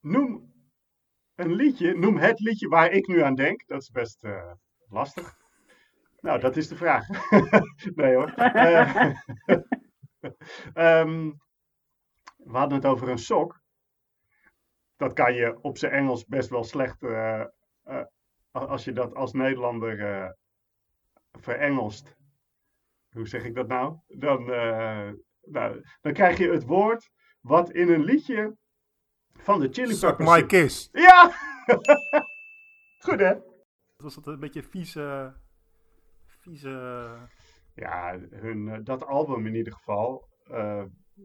noem 0.00 0.50
een 1.34 1.52
liedje, 1.52 1.94
noem 1.94 2.16
het 2.16 2.40
liedje 2.40 2.68
waar 2.68 2.90
ik 2.90 3.06
nu 3.06 3.22
aan 3.22 3.34
denk. 3.34 3.66
Dat 3.66 3.82
is 3.82 3.90
best 3.90 4.24
eh, 4.24 4.52
lastig. 4.88 5.38
Nou, 6.20 6.40
dat 6.40 6.56
is 6.56 6.68
de 6.68 6.76
vraag. 6.76 7.06
nee 7.94 8.14
hoor. 8.14 8.30
Eh, 8.38 9.06
ehm, 10.74 11.30
we 12.36 12.56
hadden 12.58 12.78
het 12.78 12.86
over 12.86 13.08
een 13.08 13.18
sok. 13.18 13.59
Dat 15.00 15.12
kan 15.12 15.34
je 15.34 15.58
op 15.62 15.78
zijn 15.78 15.92
Engels 15.92 16.26
best 16.26 16.50
wel 16.50 16.64
slecht, 16.64 17.02
eh, 17.02 17.40
eh, 17.84 18.04
als 18.50 18.84
je 18.84 18.92
dat 18.92 19.14
als 19.14 19.32
Nederlander 19.32 20.00
eh, 20.00 20.30
verengelst. 21.32 22.16
Hoe 23.10 23.28
zeg 23.28 23.44
ik 23.44 23.54
dat 23.54 23.68
nou? 23.68 23.96
Dan, 24.06 24.52
eh, 24.52 25.10
nou? 25.42 25.84
dan 26.00 26.12
krijg 26.12 26.38
je 26.38 26.50
het 26.50 26.64
woord 26.64 27.10
wat 27.40 27.70
in 27.70 27.88
een 27.88 28.04
liedje 28.04 28.56
van 29.32 29.60
de 29.60 29.68
Chili 29.72 29.94
Suck 29.94 30.16
Peppers 30.16 30.40
my 30.40 30.46
kiss. 30.46 30.88
Ja! 30.92 31.30
Goed 33.06 33.20
hè? 33.20 33.34
Dat 33.34 33.42
was 33.96 34.14
dat 34.14 34.26
een 34.26 34.40
beetje 34.40 34.62
vieze, 34.62 35.34
vieze... 36.26 36.68
Ja, 37.74 38.18
hun, 38.30 38.84
dat 38.84 39.06
album 39.06 39.46
in 39.46 39.54
ieder 39.54 39.72
geval. 39.72 40.28
eh, 40.44 40.84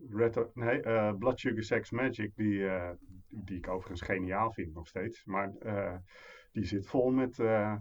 Red, 0.10 0.56
nee, 0.56 0.82
eh, 0.82 1.14
Blood 1.18 1.40
Sugar 1.40 1.64
Sex 1.64 1.92
Magic, 1.92 2.32
die, 2.36 2.68
eh, 2.68 2.92
die 3.36 3.58
ik 3.58 3.70
overigens 3.70 4.02
geniaal 4.02 4.52
vind 4.52 4.74
nog 4.74 4.88
steeds. 4.88 5.26
Maar 5.26 5.54
eh, 5.60 5.96
die 6.52 6.66
zit 6.66 6.88
vol 6.88 7.12
met 7.12 7.40
eh, 7.40 7.76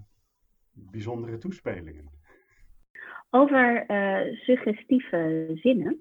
bijzondere 0.73 1.39
toespelingen. 1.39 2.11
Over 3.31 3.87
eh, 3.87 4.33
suggestieve 4.33 5.51
zinnen, 5.55 6.01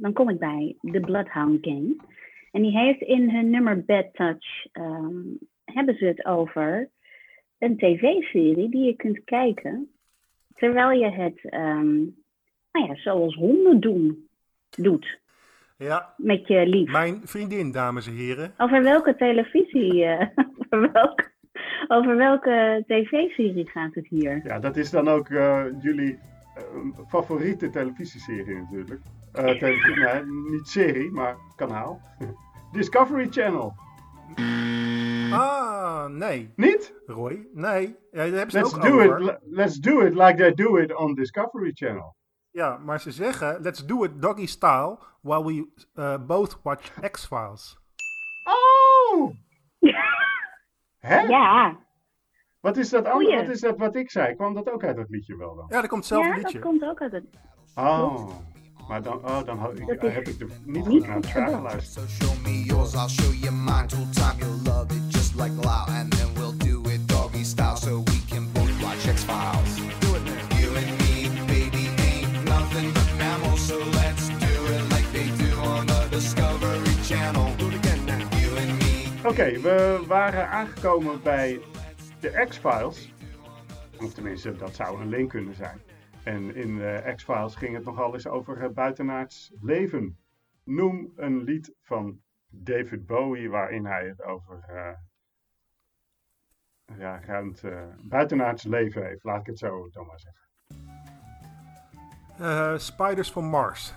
dan 0.00 0.12
kom 0.12 0.28
ik 0.28 0.38
bij 0.38 0.76
de 0.80 1.00
Bloodhound 1.00 1.64
Gang. 1.66 2.02
En 2.50 2.62
die 2.62 2.78
heeft 2.78 3.00
in 3.00 3.30
hun 3.30 3.50
nummer 3.50 3.84
Bad 3.84 4.14
Touch, 4.14 4.66
ehm, 4.72 5.20
hebben 5.64 5.96
ze 5.96 6.04
het 6.04 6.24
over 6.24 6.90
een 7.58 7.76
tv-serie 7.76 8.68
die 8.68 8.84
je 8.84 8.96
kunt 8.96 9.24
kijken 9.24 9.90
terwijl 10.54 10.90
je 10.90 11.10
het, 11.10 11.44
ehm, 11.44 11.96
nou 12.72 12.86
ja, 12.86 12.94
zoals 12.94 13.34
honden 13.34 13.80
doen, 13.80 14.28
doet 14.70 15.20
Ja, 15.82 16.14
met 16.16 16.46
je 16.46 16.66
lief. 16.66 16.90
mijn 16.90 17.20
vriendin, 17.24 17.72
dames 17.72 18.06
en 18.06 18.14
heren. 18.14 18.54
Over 18.58 18.82
welke 18.82 19.16
televisie, 19.16 20.04
eh, 20.04 20.26
over 20.70 20.92
welke, 20.92 21.24
over 21.88 22.16
welke 22.16 22.84
tv-serie 22.86 23.68
gaat 23.68 23.94
het 23.94 24.06
hier? 24.08 24.40
Ja, 24.44 24.58
dat 24.58 24.76
is 24.76 24.90
dan 24.90 25.08
ook 25.08 25.28
eh, 25.28 25.64
jullie 25.80 26.18
een 26.74 26.94
favoriete 27.08 27.70
televisieserie 27.70 28.54
natuurlijk. 28.56 29.00
Eh 29.32 29.44
televisie, 29.44 29.94
nee, 29.96 30.22
niet 30.50 30.68
serie, 30.68 31.10
maar 31.10 31.36
kanaal. 31.56 32.00
Discovery 32.72 33.26
Channel. 33.30 33.74
Ah, 35.30 36.06
nee. 36.06 36.52
Niet? 36.56 36.94
Roy, 37.06 37.46
nee. 37.52 37.96
Ja, 38.10 38.18
daar 38.18 38.26
hebben 38.26 38.50
ze 38.50 38.58
Let's 38.58 38.74
ook 38.74 38.82
do, 38.82 39.00
over. 39.00 39.20
it, 39.22 39.38
let's 39.50 39.80
do 39.80 40.00
it 40.00 40.14
like 40.14 40.34
they 40.34 40.54
do 40.54 40.76
it 40.76 40.94
on 40.94 41.14
Discovery 41.14 41.70
Channel. 41.74 42.14
Ja, 42.52 42.78
maar 42.78 43.00
ze 43.00 43.10
zeggen, 43.10 43.60
let's 43.60 43.86
do 43.86 44.04
it 44.04 44.22
doggy 44.22 44.46
style 44.46 44.98
while 45.20 45.44
we 45.44 45.66
uh, 45.94 46.18
both 46.26 46.58
watch 46.62 46.90
X-Files. 47.10 47.78
Oh! 48.44 49.30
Hè? 50.98 51.20
Ja, 51.20 51.76
Wat, 52.60 52.76
is 52.76 52.88
dat 52.88 53.04
andere, 53.04 53.24
Goeie. 53.24 53.36
wat 53.46 53.54
is 53.54 53.60
dat 53.60 53.78
wat 53.78 53.94
ik 53.96 54.10
zei? 54.10 54.34
Kwam 54.34 54.54
dat 54.54 54.70
ook 54.70 54.84
uit 54.84 54.96
dat 54.96 55.08
liedje 55.10 55.36
wel 55.36 55.54
dan? 55.54 55.66
Ja, 55.68 55.80
dat 55.80 55.90
komt 55.90 56.00
hetzelfde 56.08 56.28
ja 56.28 56.34
liedje. 56.36 56.52
dat 56.58 56.62
komt 56.68 56.82
ook 56.82 57.00
uit 57.00 57.12
het... 57.12 57.24
Oh. 57.74 58.28
Maar 58.88 59.02
dan, 59.02 59.16
oh, 59.24 59.44
dan 59.44 59.58
ho- 59.58 59.70
ik- 59.70 60.00
heb 60.00 60.26
ik 60.28 60.40
er 60.40 60.46
niet 60.64 60.86
niet 60.86 60.98
goed 61.04 61.06
naar 61.06 61.24
gedaan. 61.24 61.54
geluisterd. 61.54 62.10
So 62.10 62.24
show 62.24 62.42
me 62.42 62.62
yours, 62.64 62.94
I'll 62.94 63.08
show 63.08 63.32
you 63.34 63.54
mine. 63.54 63.86
Till 63.86 64.08
time 64.10 64.36
you'll 64.38 64.62
love 64.64 64.94
it 64.94 65.12
just 65.14 65.34
like 65.34 65.52
loud. 65.64 65.88
And 65.88 66.10
then 66.16 66.34
we'll 66.34 66.56
do 66.56 66.90
it 66.90 67.08
doggy 67.08 67.44
style 67.44 67.76
so 67.76 68.02
we 68.02 68.24
can 68.28 68.52
both 68.52 68.82
watch 68.82 69.06
X 69.14 69.24
Oké, 79.26 79.60
we 79.60 80.04
waren 80.06 80.48
aangekomen 80.48 81.22
bij 81.22 81.60
de 82.20 82.46
X-Files. 82.48 83.14
Of 84.00 84.12
tenminste, 84.12 84.56
dat 84.56 84.74
zou 84.74 85.00
een 85.00 85.08
link 85.08 85.30
kunnen 85.30 85.54
zijn. 85.54 85.80
En 86.24 86.54
in 86.54 86.76
de 86.76 87.12
X-Files 87.16 87.54
ging 87.54 87.74
het 87.74 87.84
nogal 87.84 88.14
eens 88.14 88.26
over 88.26 88.72
buitenaards 88.72 89.52
leven. 89.60 90.18
Noem 90.64 91.12
een 91.16 91.42
lied 91.42 91.74
van 91.80 92.20
David 92.48 93.06
Bowie 93.06 93.50
waarin 93.50 93.86
hij 93.86 94.06
het 94.06 94.22
over 94.22 94.64
eh 94.66 94.92
ja, 96.98 97.20
ruimt, 97.20 97.64
eh, 97.64 97.82
buitenaards 98.00 98.64
leven 98.64 99.06
heeft. 99.06 99.24
Laat 99.24 99.40
ik 99.40 99.46
het 99.46 99.58
zo 99.58 99.88
dan 99.90 100.06
maar 100.06 100.20
zeggen. 100.20 100.42
Eh, 102.38 102.78
Spiders 102.78 103.30
from 103.30 103.44
Mars. 103.44 103.94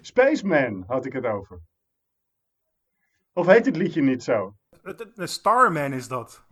Spaceman 0.00 0.84
had 0.86 1.06
ik 1.06 1.12
het 1.12 1.26
over. 1.26 1.60
Of 3.32 3.46
heet 3.46 3.66
het 3.66 3.76
liedje 3.76 4.02
niet 4.02 4.22
zo? 4.22 4.56
Starman 5.16 5.92
is 5.92 6.08
dat. 6.08 6.44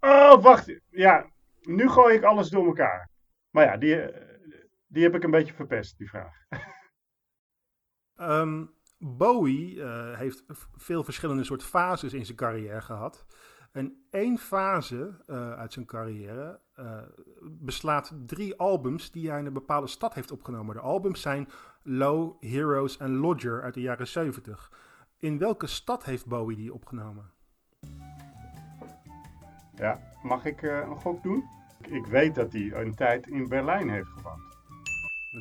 Oh, 0.00 0.42
wacht. 0.42 0.80
Ja, 0.90 1.30
nu 1.60 1.88
gooi 1.88 2.14
ik 2.14 2.22
alles 2.22 2.48
door 2.48 2.66
elkaar. 2.66 3.10
Maar 3.50 3.64
ja, 3.64 3.76
die, 3.76 4.10
die 4.86 5.02
heb 5.02 5.14
ik 5.14 5.22
een 5.22 5.30
beetje 5.30 5.54
verpest, 5.54 5.98
die 5.98 6.08
vraag. 6.08 6.34
Ehm, 8.16 8.64
Bowie 8.98 9.82
eh, 9.82 10.18
heeft 10.18 10.44
veel 10.74 11.04
verschillende 11.04 11.44
soort 11.44 11.62
fases 11.62 12.12
in 12.12 12.24
zijn 12.24 12.36
carrière 12.36 12.80
gehad. 12.80 13.26
En 13.72 14.06
één 14.10 14.38
fase 14.38 15.22
eh, 15.26 15.52
uit 15.52 15.72
zijn 15.72 15.86
carrière 15.86 16.60
eh, 16.74 17.02
beslaat 17.42 18.12
drie 18.26 18.56
albums 18.56 19.10
die 19.10 19.30
hij 19.30 19.38
in 19.38 19.46
een 19.46 19.52
bepaalde 19.52 19.86
stad 19.86 20.14
heeft 20.14 20.32
opgenomen. 20.32 20.74
De 20.74 20.80
albums 20.80 21.20
zijn 21.20 21.48
Low, 21.82 22.42
Heroes 22.42 22.96
en 22.96 23.16
Lodger 23.16 23.62
uit 23.62 23.74
de 23.74 23.80
jaren 23.80 24.06
70. 24.06 24.72
In 25.18 25.38
welke 25.38 25.66
stad 25.66 26.04
heeft 26.04 26.26
Bowie 26.26 26.56
die 26.56 26.74
opgenomen? 26.74 27.30
Ja, 29.74 30.00
mag 30.22 30.44
ik 30.44 30.62
eh, 30.62 30.86
een 30.88 30.96
gok 30.96 31.22
doen? 31.22 31.44
Ik 31.88 32.06
weet 32.06 32.34
dat 32.34 32.52
hij 32.52 32.72
een 32.72 32.94
tijd 32.94 33.26
in 33.26 33.48
Berlijn 33.48 33.90
heeft 33.90 34.08
gewoond. 34.08 34.56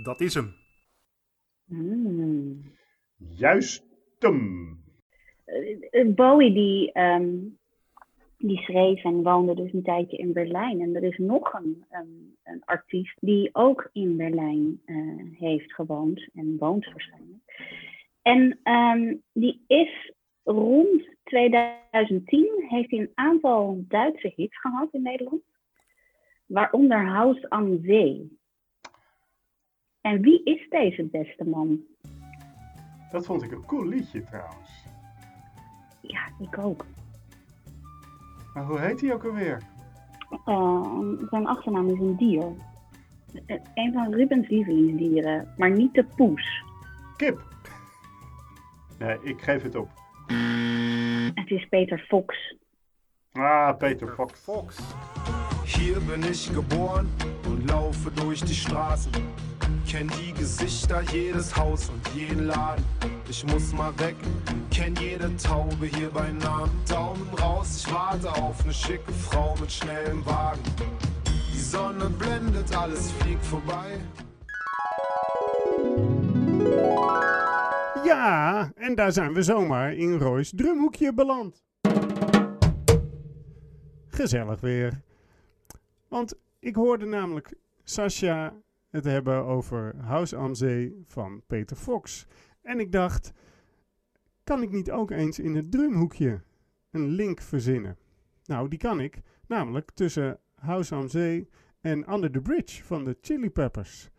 Dat 0.04 0.22
is 0.22 0.34
hem. 0.34 0.54
Hmm. 1.66 2.62
Juist 3.18 3.86
hem. 4.20 4.78
Eh, 5.46 5.78
eh, 5.90 6.08
Bowie 6.16 6.54
die, 6.54 6.92
ehm, 6.92 7.38
die 8.38 8.58
schreef 8.58 9.04
en 9.04 9.24
woonde 9.24 9.56
dus 9.56 9.74
een 9.74 9.84
tijdje 9.84 10.18
in 10.18 10.34
Berlijn. 10.34 10.82
En 10.82 10.96
er 10.96 11.04
is 11.04 11.18
nog 11.18 11.54
een, 11.54 11.86
een, 11.90 12.36
een 12.44 12.62
artiest 12.66 13.18
die 13.20 13.50
ook 13.54 13.90
in 13.94 14.18
Berlijn 14.18 14.82
eh, 14.86 14.96
heeft 15.40 15.74
gewoond 15.74 16.30
en 16.34 16.58
woont 16.58 16.86
waarschijnlijk. 16.86 17.44
En 18.26 18.60
ehm, 18.64 19.16
die 19.34 19.64
is 19.68 20.14
rond 20.44 21.08
2010 21.24 22.66
heeft 22.70 22.90
hij 22.92 23.00
een 23.00 23.12
aantal 23.16 23.84
Duitse 23.88 24.34
hits 24.36 24.60
gehad 24.60 24.88
in 24.92 25.02
Nederland. 25.02 25.42
Waaronder 26.46 27.06
House 27.08 27.50
am 27.50 27.80
Zee. 27.84 28.40
En 30.02 30.22
wie 30.22 30.44
is 30.44 30.70
deze 30.70 31.04
beste 31.04 31.44
man? 31.44 31.80
Dat 33.12 33.26
vond 33.26 33.44
ik 33.44 33.52
een 33.52 33.66
cool 33.66 33.86
liedje 33.88 34.24
trouwens. 34.24 34.86
Ja, 36.02 36.30
ik 36.40 36.58
ook. 36.58 36.86
Maar 38.54 38.64
hoe 38.64 38.80
heet 38.80 39.02
hij 39.02 39.14
ook 39.14 39.26
alweer? 39.26 39.62
Eh, 40.46 41.00
zijn 41.30 41.48
achternaam 41.48 41.90
is 41.90 42.00
een 42.00 42.16
dier. 42.18 42.52
Eh, 43.46 43.60
Een 43.74 43.94
van 43.94 44.14
Rubens 44.14 44.48
lievelingsdieren, 44.50 45.54
maar 45.58 45.72
niet 45.72 45.94
de 45.94 46.04
poes. 46.04 46.64
Kip. 47.18 47.55
Nee, 48.98 49.18
ik 49.22 49.42
geef 49.42 49.64
het 49.64 49.76
op. 49.76 49.90
Het 51.36 51.50
is 51.50 51.68
Peter 51.70 52.06
Fox. 52.08 52.56
Ah, 53.32 53.78
Peter 53.78 54.08
Fox. 54.08 54.40
Fox. 54.40 54.78
Hier 55.66 56.00
bin 56.02 56.24
ich 56.24 56.50
geboren 56.54 57.08
und 57.48 57.70
laufe 57.70 58.12
durch 58.12 58.42
die 58.42 58.54
Straßen. 58.54 59.12
Kenn 59.88 60.08
die 60.08 60.34
Gesichter, 60.34 61.02
jedes 61.12 61.56
Haus 61.56 61.90
und 61.90 62.08
jeden 62.16 62.48
Laden. 62.48 62.84
Ich 63.30 63.44
muss 63.46 63.74
mal 63.74 63.92
weg, 64.00 64.16
kenn 64.72 64.96
jede 64.96 65.36
Taube 65.38 65.86
hier 65.86 66.10
bei 66.10 66.32
Namen. 66.32 66.72
Daumen 66.88 67.30
raus, 67.42 67.84
ich 67.86 67.94
warte 67.94 68.30
auf 68.42 68.64
eine 68.64 68.74
schicke 68.74 69.12
Frau 69.12 69.56
mit 69.60 69.72
schnellem 69.72 70.26
Wagen. 70.26 70.62
Die 71.54 71.60
Sonne 71.60 72.10
blendet, 72.10 72.76
alles 72.76 73.12
fliegt 73.14 73.46
vorbei. 73.46 74.00
Ja, 78.06 78.72
en 78.76 78.96
daar 78.96 79.12
zijn 79.12 79.34
we 79.34 79.44
zomaar 79.44 79.94
in 79.94 80.18
Roy's 80.18 80.52
drumhoekje 80.56 81.14
beland. 81.14 81.64
Gezellig 84.08 84.62
weer. 84.62 85.02
Want 86.08 86.36
ik 86.60 86.76
hoorde 86.76 87.06
namelijk 87.06 87.54
Sascha 87.84 88.54
het 88.90 89.04
hebben 89.04 89.44
over 89.44 89.96
House 89.98 90.36
am 90.36 90.56
Zee 90.56 91.04
van 91.08 91.42
Peter 91.48 91.76
Fox. 91.76 92.28
En 92.62 92.80
ik 92.80 92.92
dacht, 92.92 93.34
kan 94.44 94.62
ik 94.62 94.72
niet 94.72 94.92
ook 94.92 95.12
eens 95.12 95.40
in 95.40 95.56
het 95.56 95.72
drumhoekje 95.72 96.42
een 96.92 97.08
link 97.08 97.42
verzinnen? 97.42 97.98
Nou, 98.46 98.68
die 98.68 98.80
kan 98.80 99.00
ik. 99.00 99.22
Namelijk 99.48 99.92
tussen 99.92 100.40
House 100.56 100.96
am 100.96 101.08
Zee 101.08 101.50
en 101.82 102.14
Under 102.14 102.32
the 102.32 102.42
Bridge 102.42 102.84
van 102.84 103.04
de 103.04 103.18
Chili 103.22 103.50
Peppers. 103.50 104.10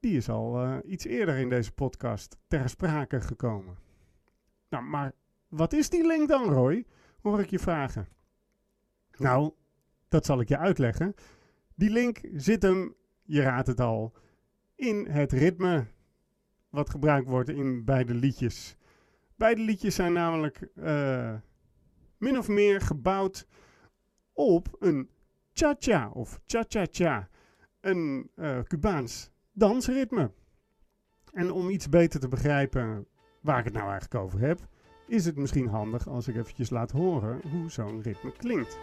Die 0.00 0.16
is 0.16 0.28
al 0.28 0.62
eh, 0.62 0.76
iets 0.84 1.04
eerder 1.04 1.36
in 1.36 1.48
deze 1.48 1.72
podcast 1.72 2.36
ter 2.48 2.68
sprake 2.68 3.20
gekomen. 3.20 3.76
Nou, 4.68 4.84
maar 4.84 5.12
wat 5.48 5.72
is 5.72 5.90
die 5.90 6.06
link 6.06 6.28
dan, 6.28 6.52
Roy? 6.52 6.86
Hoor 7.22 7.40
ik 7.40 7.50
je 7.50 7.58
vragen. 7.58 8.08
Nou, 9.16 9.52
dat 10.08 10.26
zal 10.26 10.40
ik 10.40 10.48
je 10.48 10.58
uitleggen. 10.58 11.14
Die 11.74 11.90
link 11.90 12.20
zit 12.34 12.62
hem, 12.62 12.94
je 13.22 13.42
raadt 13.42 13.66
het 13.66 13.80
al, 13.80 14.12
in 14.74 15.06
het 15.06 15.32
ritme 15.32 15.86
wat 16.70 16.90
gebruikt 16.90 17.28
wordt 17.28 17.48
in 17.48 17.84
beide 17.84 18.14
liedjes. 18.14 18.76
Beide 19.36 19.60
liedjes 19.60 19.94
zijn 19.94 20.12
namelijk 20.12 20.68
eh, 20.74 21.34
min 22.16 22.38
of 22.38 22.48
meer 22.48 22.80
gebouwd 22.80 23.46
op 24.32 24.76
een 24.78 25.10
cha-cha 25.52 26.10
of 26.10 26.40
cha-cha-cha. 26.46 27.28
Een 27.80 28.30
eh, 28.34 28.62
Cubaans 28.62 29.30
dansritme. 29.58 30.30
En 31.32 31.52
om 31.52 31.70
iets 31.70 31.88
beter 31.88 32.20
te 32.20 32.28
begrijpen 32.28 33.06
waar 33.40 33.58
ik 33.58 33.64
het 33.64 33.72
nou 33.72 33.90
eigenlijk 33.90 34.24
over 34.24 34.40
heb, 34.40 34.68
is 35.06 35.24
het 35.24 35.36
misschien 35.36 35.68
handig 35.68 36.08
als 36.08 36.28
ik 36.28 36.36
eventjes 36.36 36.70
laat 36.70 36.90
horen 36.90 37.40
hoe 37.50 37.70
zo'n 37.70 38.02
ritme 38.02 38.32
klinkt. 38.32 38.78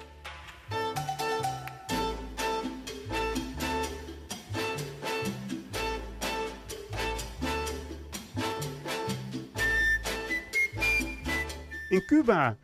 In 11.89 12.05
Cuba 12.05 12.57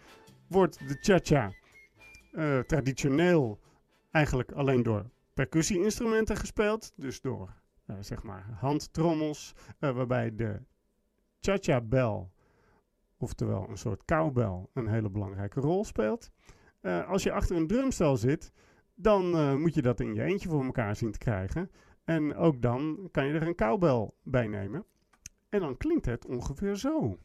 wordt 0.48 0.88
de 0.88 0.98
cha-cha 1.02 1.54
eh, 2.32 2.60
traditioneel 2.60 3.60
eigenlijk 4.12 4.52
alleen 4.52 4.84
door 4.84 5.10
percussie-instrumenten 5.34 6.38
gespeeld. 6.38 6.92
Dus 6.96 7.22
door 7.22 7.61
zeg 8.00 8.24
maar 8.24 8.46
handtrommels, 8.60 9.54
eh, 9.80 9.92
waarbij 9.96 10.36
de 10.36 10.62
cha-cha-bel, 11.40 12.32
oftewel 13.18 13.70
een 13.70 13.78
soort 13.78 14.06
cowbell, 14.06 14.66
een 14.74 14.88
hele 14.88 15.10
belangrijke 15.10 15.60
rol 15.60 15.86
speelt. 15.86 16.32
Eh, 16.82 17.10
als 17.10 17.24
je 17.24 17.32
achter 17.32 17.56
een 17.56 17.68
drumstel 17.68 18.18
zit, 18.18 18.52
dan 18.96 19.36
eh, 19.36 19.56
moet 19.56 19.74
je 19.74 19.82
dat 19.82 20.00
in 20.00 20.14
je 20.14 20.24
eentje 20.24 20.50
voor 20.50 20.66
elkaar 20.66 20.96
zien 20.96 21.12
te 21.12 21.20
krijgen. 21.20 21.72
En 22.04 22.36
ook 22.36 22.62
dan 22.62 23.10
kan 23.12 23.26
je 23.26 23.34
er 23.34 23.48
een 23.48 23.56
cowbell 23.56 24.12
bij 24.24 24.48
nemen. 24.48 24.86
En 25.50 25.60
dan 25.60 25.78
klinkt 25.78 26.06
het 26.06 26.26
ongeveer 26.26 26.76
zo. 26.76 27.18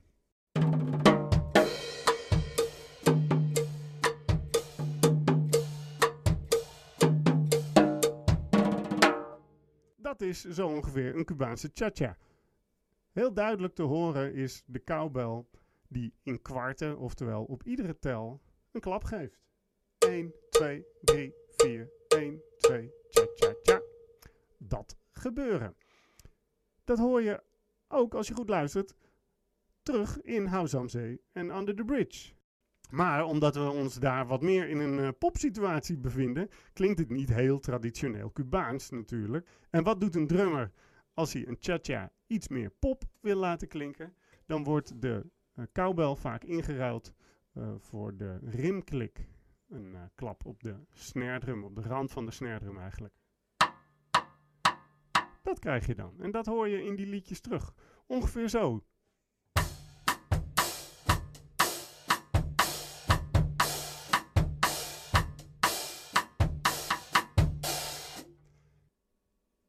Is 10.28 10.44
zo 10.44 10.68
ongeveer 10.68 11.16
een 11.16 11.24
Cubaanse 11.24 11.70
cha-cha. 11.74 12.16
Heel 13.12 13.32
duidelijk 13.32 13.74
te 13.74 13.82
horen 13.82 14.34
is 14.34 14.62
de 14.66 14.84
cowbell 14.84 15.44
die 15.88 16.14
in 16.22 16.42
kwarten, 16.42 16.98
oftewel 16.98 17.44
op 17.44 17.62
iedere 17.62 17.98
tel, 17.98 18.40
een 18.72 18.80
klap 18.80 19.04
geeft. 19.04 19.40
1, 19.98 20.34
2, 20.50 20.86
3, 21.00 21.34
4, 21.56 21.90
1, 22.08 22.42
2, 22.58 22.92
cha-cha-cha. 23.08 23.80
Dat 24.58 24.96
gebeuren. 25.10 25.76
Dat 26.84 26.98
hoor 26.98 27.22
je 27.22 27.42
ook, 27.88 28.14
als 28.14 28.28
je 28.28 28.34
goed 28.34 28.48
luistert, 28.48 28.94
terug 29.82 30.20
in 30.22 30.46
House 30.46 30.76
am 30.76 30.88
Zee 30.88 31.20
en 31.32 31.56
Under 31.56 31.76
the 31.76 31.84
Bridge. 31.84 32.35
Maar 32.90 33.24
omdat 33.24 33.54
we 33.54 33.70
ons 33.70 33.94
daar 33.94 34.26
wat 34.26 34.42
meer 34.42 34.68
in 34.68 34.78
een 34.78 34.98
eh, 34.98 35.08
popsituatie 35.18 35.98
bevinden, 35.98 36.48
klinkt 36.72 36.98
het 36.98 37.10
niet 37.10 37.34
heel 37.34 37.58
traditioneel 37.58 38.32
Cubaans 38.32 38.90
natuurlijk. 38.90 39.48
En 39.70 39.84
wat 39.84 40.00
doet 40.00 40.14
een 40.14 40.26
drummer 40.26 40.72
als 41.14 41.32
hij 41.32 41.46
een 41.46 41.56
cha-cha 41.60 42.12
iets 42.26 42.48
meer 42.48 42.70
pop 42.70 43.04
wil 43.20 43.36
laten 43.36 43.68
klinken? 43.68 44.14
Dan 44.46 44.64
wordt 44.64 45.02
de 45.02 45.26
uh, 45.54 45.64
cowbell 45.72 46.14
vaak 46.14 46.44
ingeruild 46.44 47.12
uh, 47.54 47.74
voor 47.78 48.16
de 48.16 48.38
rimklik. 48.42 49.28
Een 49.68 49.92
uh, 49.92 50.00
klap 50.14 50.44
op 50.44 50.62
de 50.62 50.74
snare 50.92 51.38
drum, 51.38 51.64
op 51.64 51.74
de 51.74 51.82
rand 51.82 52.12
van 52.12 52.24
de 52.24 52.30
snare 52.30 52.58
drum 52.58 52.78
eigenlijk. 52.78 53.14
Dat 55.42 55.58
krijg 55.58 55.86
je 55.86 55.94
dan. 55.94 56.20
En 56.20 56.30
dat 56.30 56.46
hoor 56.46 56.68
je 56.68 56.84
in 56.84 56.96
die 56.96 57.06
liedjes 57.06 57.40
terug. 57.40 57.74
Ongeveer 58.06 58.48
zo. 58.48 58.84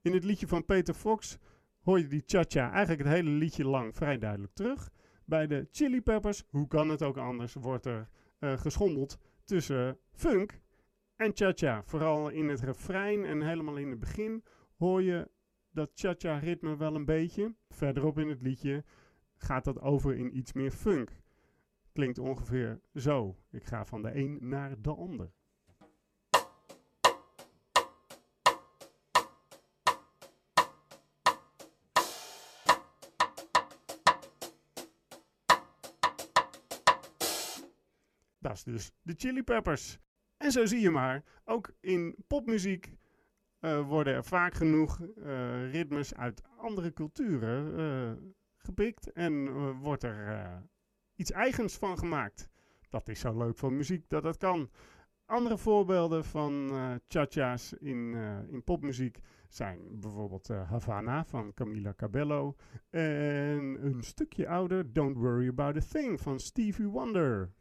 In 0.07 0.13
het 0.13 0.23
liedje 0.23 0.47
van 0.47 0.65
Peter 0.65 0.93
Fox 0.93 1.37
hoor 1.81 1.99
je 1.99 2.07
die 2.07 2.23
cha-cha 2.25 2.71
eigenlijk 2.71 3.03
het 3.03 3.13
hele 3.13 3.29
liedje 3.29 3.65
lang 3.65 3.95
vrij 3.95 4.17
duidelijk 4.17 4.53
terug. 4.53 4.89
Bij 5.25 5.47
de 5.47 5.67
Chili 5.71 6.01
Peppers, 6.01 6.43
hoe 6.49 6.67
kan 6.67 6.89
het 6.89 7.03
ook 7.03 7.17
anders, 7.17 7.53
wordt 7.53 7.85
er 7.85 8.09
uh, 8.39 8.57
geschommeld 8.57 9.17
tussen 9.43 9.99
funk 10.11 10.59
en 11.15 11.31
cha-cha. 11.33 11.83
Vooral 11.83 12.29
in 12.29 12.49
het 12.49 12.61
refrein 12.61 13.25
en 13.25 13.41
helemaal 13.41 13.77
in 13.77 13.89
het 13.89 13.99
begin 13.99 14.43
hoor 14.77 15.01
je 15.01 15.29
dat 15.71 15.91
cha-cha 15.93 16.37
ritme 16.37 16.77
wel 16.77 16.95
een 16.95 17.05
beetje. 17.05 17.55
Verderop 17.69 18.19
in 18.19 18.29
het 18.29 18.41
liedje 18.41 18.83
gaat 19.37 19.63
dat 19.63 19.81
over 19.81 20.15
in 20.15 20.37
iets 20.37 20.53
meer 20.53 20.71
funk. 20.71 21.11
Klinkt 21.91 22.17
ongeveer 22.17 22.79
zo. 22.95 23.37
Ik 23.51 23.63
ga 23.63 23.85
van 23.85 24.01
de 24.01 24.15
een 24.15 24.37
naar 24.41 24.81
de 24.81 24.95
ander. 24.95 25.31
Dat 38.47 38.55
is 38.55 38.63
dus 38.63 38.91
de 39.01 39.13
Chili 39.17 39.43
Peppers. 39.43 39.99
En 40.37 40.51
zo 40.51 40.65
zie 40.65 40.79
je 40.79 40.89
maar, 40.89 41.23
ook 41.43 41.73
in 41.79 42.15
popmuziek 42.27 42.97
uh, 43.61 43.87
worden 43.87 44.13
er 44.13 44.23
vaak 44.23 44.53
genoeg 44.53 44.99
uh, 44.99 45.71
ritmes 45.71 46.15
uit 46.15 46.41
andere 46.57 46.93
culturen 46.93 47.79
uh, 47.79 48.11
gepikt 48.57 49.11
en 49.11 49.51
wordt 49.77 50.03
er 50.03 50.51
iets 51.15 51.31
eigens 51.31 51.77
van 51.77 51.97
gemaakt. 51.97 52.49
Dat 52.89 53.07
is 53.07 53.19
zo 53.19 53.37
leuk 53.37 53.57
van 53.57 53.75
muziek 53.75 54.09
dat 54.09 54.23
dat 54.23 54.37
kan. 54.37 54.69
Andere 55.25 55.57
voorbeelden 55.57 56.25
van 56.25 56.69
cha-cha's 57.07 57.73
in, 57.73 58.13
in 58.49 58.63
popmuziek 58.63 59.19
zijn 59.49 59.99
bijvoorbeeld 59.99 60.47
Havana 60.47 61.25
van 61.25 61.53
Camila 61.53 61.93
Cabello 61.93 62.55
en 62.89 63.85
een 63.85 64.03
stukje 64.03 64.47
ouder 64.47 64.93
Don't 64.93 65.17
Worry 65.17 65.47
About 65.47 65.75
a 65.75 65.81
Thing 65.91 66.21
van 66.21 66.39
Stevie 66.39 66.87
Wonder. 66.87 67.55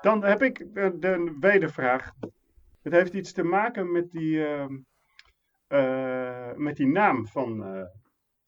Dan 0.00 0.24
heb 0.24 0.42
ik 0.42 0.74
de, 0.74 0.98
de 0.98 1.36
wedervraag. 1.40 2.12
Het 2.82 2.92
heeft 2.92 3.14
iets 3.14 3.32
te 3.32 3.42
maken 3.42 3.92
met 3.92 4.10
die, 4.10 4.36
uh, 4.36 4.66
uh, 5.68 6.52
met 6.54 6.76
die 6.76 6.86
naam 6.86 7.26
van, 7.26 7.76
uh, 7.76 7.84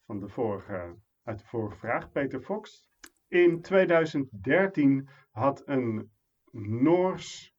van 0.07 0.21
de 0.21 0.29
vorige, 0.29 0.95
uit 1.25 1.39
de 1.39 1.45
vorige 1.45 1.77
vraag, 1.77 2.13
Peter 2.13 2.41
Fox. 2.41 2.89
In 3.29 3.61
2013 3.61 5.09
had 5.31 5.63
een 5.65 6.11
Noors 6.53 7.55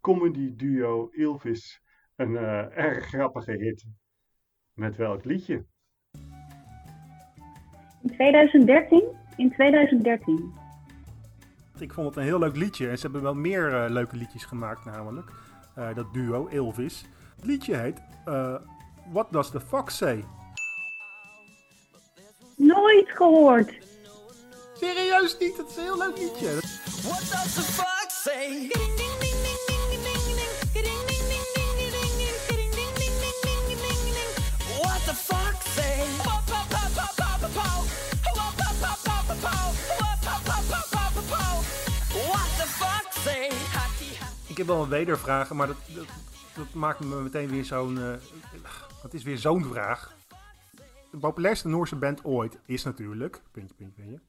comedy 0.00 0.54
duo 0.56 1.08
Ilvis 1.08 1.82
een 2.20 2.36
eh, 2.36 2.76
erg 2.76 3.04
grappige 3.04 3.52
hit. 3.52 3.86
Met 4.74 4.96
welk 4.96 5.24
liedje? 5.24 5.64
In 8.02 8.10
2013? 8.12 9.02
In 9.36 9.50
2013. 9.50 10.59
Ik 11.80 11.92
vond 11.92 12.06
het 12.06 12.16
een 12.16 12.22
heel 12.22 12.38
leuk 12.38 12.56
liedje. 12.56 12.88
En 12.88 12.96
ze 12.96 13.02
hebben 13.02 13.22
wel 13.22 13.34
meer 13.34 13.84
uh, 13.84 13.90
leuke 13.90 14.16
liedjes 14.16 14.44
gemaakt 14.44 14.84
namelijk. 14.84 15.30
Uh, 15.78 15.94
dat 15.94 16.12
duo, 16.12 16.48
Elvis. 16.48 17.04
Het 17.36 17.44
liedje 17.44 17.76
heet 17.76 18.00
uh, 18.28 18.54
What 19.12 19.32
Does 19.32 19.50
the 19.50 19.60
Fox 19.60 19.96
Say? 19.96 20.24
Nooit 22.56 23.10
gehoord. 23.10 23.72
Serieus 24.74 25.38
niet? 25.38 25.56
Het 25.56 25.68
is 25.68 25.76
een 25.76 25.82
heel 25.82 25.98
leuk 25.98 26.18
liedje. 26.18 26.50
What 27.02 27.20
does 27.20 27.54
the 27.54 27.62
fox 27.62 28.22
say? 28.22 28.70
Ik 44.60 44.66
heb 44.66 44.74
wel 44.74 44.84
een 44.84 44.90
wedervraag, 44.90 45.52
maar 45.52 45.66
dat, 45.66 45.76
dat, 45.94 46.06
dat 46.56 46.74
maakt 46.74 47.00
me 47.00 47.22
meteen 47.22 47.48
weer 47.48 47.64
zo'n. 47.64 47.96
Uh, 47.96 48.12
het 49.02 49.14
is 49.14 49.22
weer 49.22 49.38
zo'n 49.38 49.64
vraag. 49.64 50.16
De 51.10 51.18
populairste 51.18 51.68
Noorse 51.68 51.96
band 51.96 52.24
ooit 52.24 52.60
is 52.66 52.84
natuurlijk. 52.84 53.42
Puntje, 53.50 53.74
puntje, 53.74 54.02
puntje. 54.02 54.20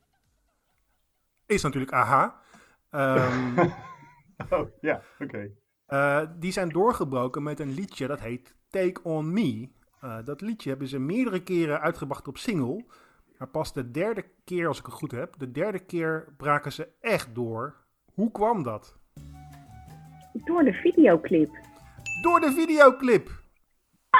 Is 1.45 1.61
natuurlijk 1.61 1.91
AHA. 1.91 2.41
Um, 2.91 3.59
oh, 4.59 4.67
ja, 4.81 5.01
oké. 5.19 5.23
Okay. 5.23 5.55
Uh, 5.87 6.29
die 6.39 6.51
zijn 6.51 6.69
doorgebroken 6.69 7.43
met 7.43 7.59
een 7.59 7.73
liedje 7.73 8.07
dat 8.07 8.19
heet 8.19 8.55
Take 8.69 9.03
On 9.03 9.33
Me. 9.33 9.69
Uh, 10.03 10.17
dat 10.25 10.41
liedje 10.41 10.69
hebben 10.69 10.87
ze 10.87 10.99
meerdere 10.99 11.43
keren 11.43 11.81
uitgebracht 11.81 12.27
op 12.27 12.37
single. 12.37 12.85
Maar 13.37 13.47
pas 13.47 13.73
de 13.73 13.91
derde 13.91 14.25
keer, 14.43 14.67
als 14.67 14.79
ik 14.79 14.85
het 14.85 14.93
goed 14.93 15.11
heb, 15.11 15.35
de 15.37 15.51
derde 15.51 15.79
keer 15.79 16.33
braken 16.37 16.71
ze 16.71 16.87
echt 16.99 17.35
door. 17.35 17.75
Hoe 18.13 18.31
kwam 18.31 18.63
dat? 18.63 18.99
Door 20.43 20.63
de 20.63 20.73
videoclip. 20.73 21.49
Door 22.21 22.39
de 22.39 22.51
videoclip! 22.51 23.29
Ah! 24.09 24.19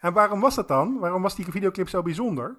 en 0.00 0.12
waarom 0.12 0.40
was 0.40 0.54
dat 0.54 0.68
dan? 0.68 0.98
Waarom 0.98 1.22
was 1.22 1.36
die 1.36 1.44
videoclip 1.44 1.88
zo 1.88 2.02
bijzonder? 2.02 2.56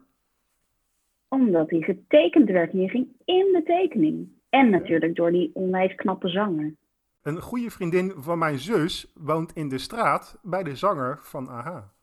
Omdat 1.27 1.69
hij 1.69 1.81
getekend 1.81 2.49
werd. 2.49 2.71
Je 2.71 2.89
ging 2.89 3.07
in 3.25 3.51
de 3.53 3.63
tekening. 3.65 4.29
En 4.49 4.69
natuurlijk 4.69 5.15
door 5.15 5.31
die 5.31 5.51
onwijs 5.53 5.95
knappe 5.95 6.29
zanger. 6.29 6.75
Een 7.21 7.41
goede 7.41 7.69
vriendin 7.69 8.13
van 8.17 8.37
mijn 8.37 8.59
zus 8.59 9.11
woont 9.13 9.53
in 9.53 9.69
de 9.69 9.77
straat 9.77 10.39
bij 10.43 10.63
de 10.63 10.75
zanger 10.75 11.19
van 11.21 11.47
AHA. 11.47 11.93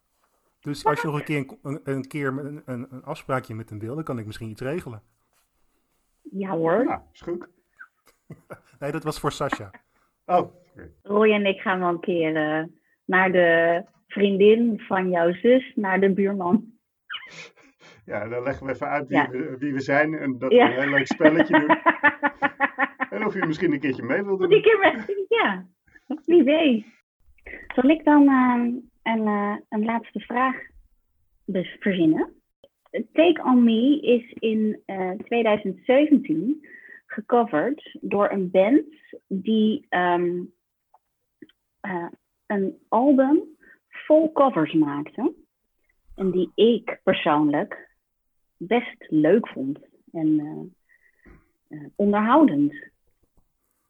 Dus 0.61 0.85
als 0.85 1.01
je 1.01 1.07
nog 1.07 1.19
een 1.19 1.25
keer 1.25 1.59
een, 1.63 1.81
een, 1.85 2.07
keer 2.07 2.27
een, 2.27 2.63
een, 2.65 2.87
een 2.91 3.05
afspraakje 3.05 3.55
met 3.55 3.69
hem 3.71 3.79
wil, 3.79 3.95
dan 3.95 4.05
kan 4.05 4.19
ik 4.19 4.27
misschien 4.27 4.51
iets 4.51 4.61
regelen. 4.61 5.03
Ja 6.23 6.51
hoor. 6.51 6.85
Ja, 6.85 7.07
is 7.13 7.21
goed. 7.21 7.49
nee, 8.81 8.91
dat 8.91 9.05
was 9.05 9.21
voor 9.21 9.33
Sascha. 9.33 9.71
Oh, 10.27 10.39
okay. 10.39 10.91
Roy 11.03 11.33
en 11.33 11.47
ik 11.47 11.61
gaan 11.61 11.79
wel 11.79 11.89
een 11.89 12.01
keer 12.01 12.37
uh, 12.37 12.65
naar 13.05 13.33
de 13.33 13.83
vriendin 14.07 14.81
van 14.81 15.11
jouw 15.11 15.33
zus, 15.33 15.73
naar 15.75 16.01
de 16.01 16.13
buurman. 16.13 16.65
Ja, 18.05 18.29
dan 18.29 18.43
leggen 18.43 18.67
we 18.67 18.73
even 18.73 18.89
uit 18.89 19.09
wie, 19.09 19.17
ja. 19.17 19.29
we, 19.31 19.57
wie 19.59 19.73
we 19.73 19.81
zijn 19.81 20.15
en 20.15 20.39
dat 20.39 20.53
ja. 20.53 20.67
we 20.67 20.75
een 20.75 20.81
heel 20.81 20.91
leuk 20.91 21.07
spelletje 21.07 21.59
doen. 21.59 21.77
en 23.19 23.27
of 23.27 23.35
je 23.35 23.47
misschien 23.47 23.73
een 23.73 23.81
keertje 23.81 24.03
mee 24.03 24.23
wilt 24.23 24.39
doen. 24.39 24.53
Een 24.53 24.63
keer 24.63 24.79
mee, 24.79 25.27
ja. 25.29 25.67
Wie 26.25 26.43
weet. 26.43 26.85
Zal 27.75 27.91
ik 27.91 28.05
dan 28.05 28.23
uh, 28.23 28.83
een, 29.03 29.27
uh, 29.27 29.57
een 29.69 29.85
laatste 29.85 30.21
vraag 30.21 30.57
dus 31.45 31.77
verzinnen? 31.81 32.33
Take 33.13 33.43
On 33.45 33.65
Me 33.65 34.01
is 34.01 34.33
in 34.33 34.83
uh, 34.87 35.11
2017 35.11 36.67
gecoverd 37.13 37.99
door 38.01 38.31
een 38.31 38.51
band 38.51 38.85
die 39.27 39.87
ehm, 39.89 40.41
eh, 41.81 42.07
een 42.47 42.79
album 42.89 43.41
vol 43.89 44.33
covers 44.33 44.73
maakte. 44.73 45.35
En 46.15 46.31
die 46.31 46.51
ik 46.55 47.01
persoonlijk 47.03 47.91
best 48.57 48.97
leuk 49.09 49.49
vond 49.49 49.79
en 50.13 50.39
eh, 50.39 51.79
eh, 51.79 51.87
onderhoudend. 51.97 52.91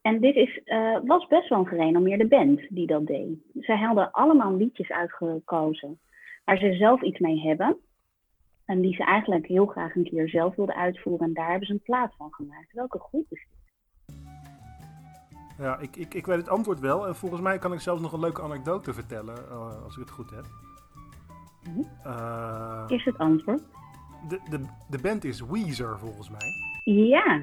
En 0.01 0.21
dit 0.21 0.35
is, 0.35 0.61
was 1.05 1.27
best 1.27 1.49
wel 1.49 1.59
een 1.59 1.67
gerenommeerde 1.67 2.27
band 2.27 2.61
die 2.69 2.87
dat 2.87 3.07
deed. 3.07 3.39
Ze 3.61 3.73
hadden 3.73 4.11
allemaal 4.11 4.57
liedjes 4.57 4.91
uitgekozen 4.91 6.01
waar 6.45 6.59
ze 6.59 6.75
zelf 6.75 7.03
iets 7.03 7.19
mee 7.19 7.41
hebben. 7.41 7.77
En 8.65 8.81
die 8.81 8.95
ze 8.95 9.05
eigenlijk 9.05 9.47
heel 9.47 9.67
graag 9.67 9.95
een 9.95 10.05
keer 10.05 10.29
zelf 10.29 10.55
wilden 10.55 10.75
uitvoeren. 10.75 11.27
En 11.27 11.33
daar 11.35 11.49
hebben 11.51 11.67
ze 11.67 11.73
een 11.73 11.83
plaat 11.83 12.15
van 12.17 12.33
gemaakt. 12.33 12.73
Welke 12.73 12.99
groep 12.99 13.27
is 13.31 13.47
dit? 13.51 13.61
Ja, 15.59 15.79
ik, 15.79 15.97
ik, 15.97 16.15
ik 16.15 16.27
weet 16.27 16.37
het 16.37 16.49
antwoord 16.49 16.81
wel. 16.81 17.07
En 17.07 17.17
volgens 17.17 17.41
mij 17.41 17.59
kan 17.59 17.73
ik 17.73 17.81
zelfs 17.81 18.03
nog 18.03 18.13
een 18.13 18.21
leuke 18.21 18.43
anekdote 18.43 18.93
vertellen, 18.95 19.49
eh, 19.49 19.83
als 19.85 19.95
ik 19.95 20.01
het 20.01 20.11
goed 20.11 20.31
heb. 20.31 20.45
Mhm. 21.63 21.81
Eh, 22.03 22.85
Is 22.89 23.05
het 23.05 23.19
antwoord? 23.19 23.63
de, 24.29 24.41
de, 24.51 24.65
de 24.91 24.99
band 25.03 25.25
is 25.25 25.41
Weezer, 25.41 25.99
volgens 25.99 26.31
mij. 26.31 26.51
Ja. 26.95 27.43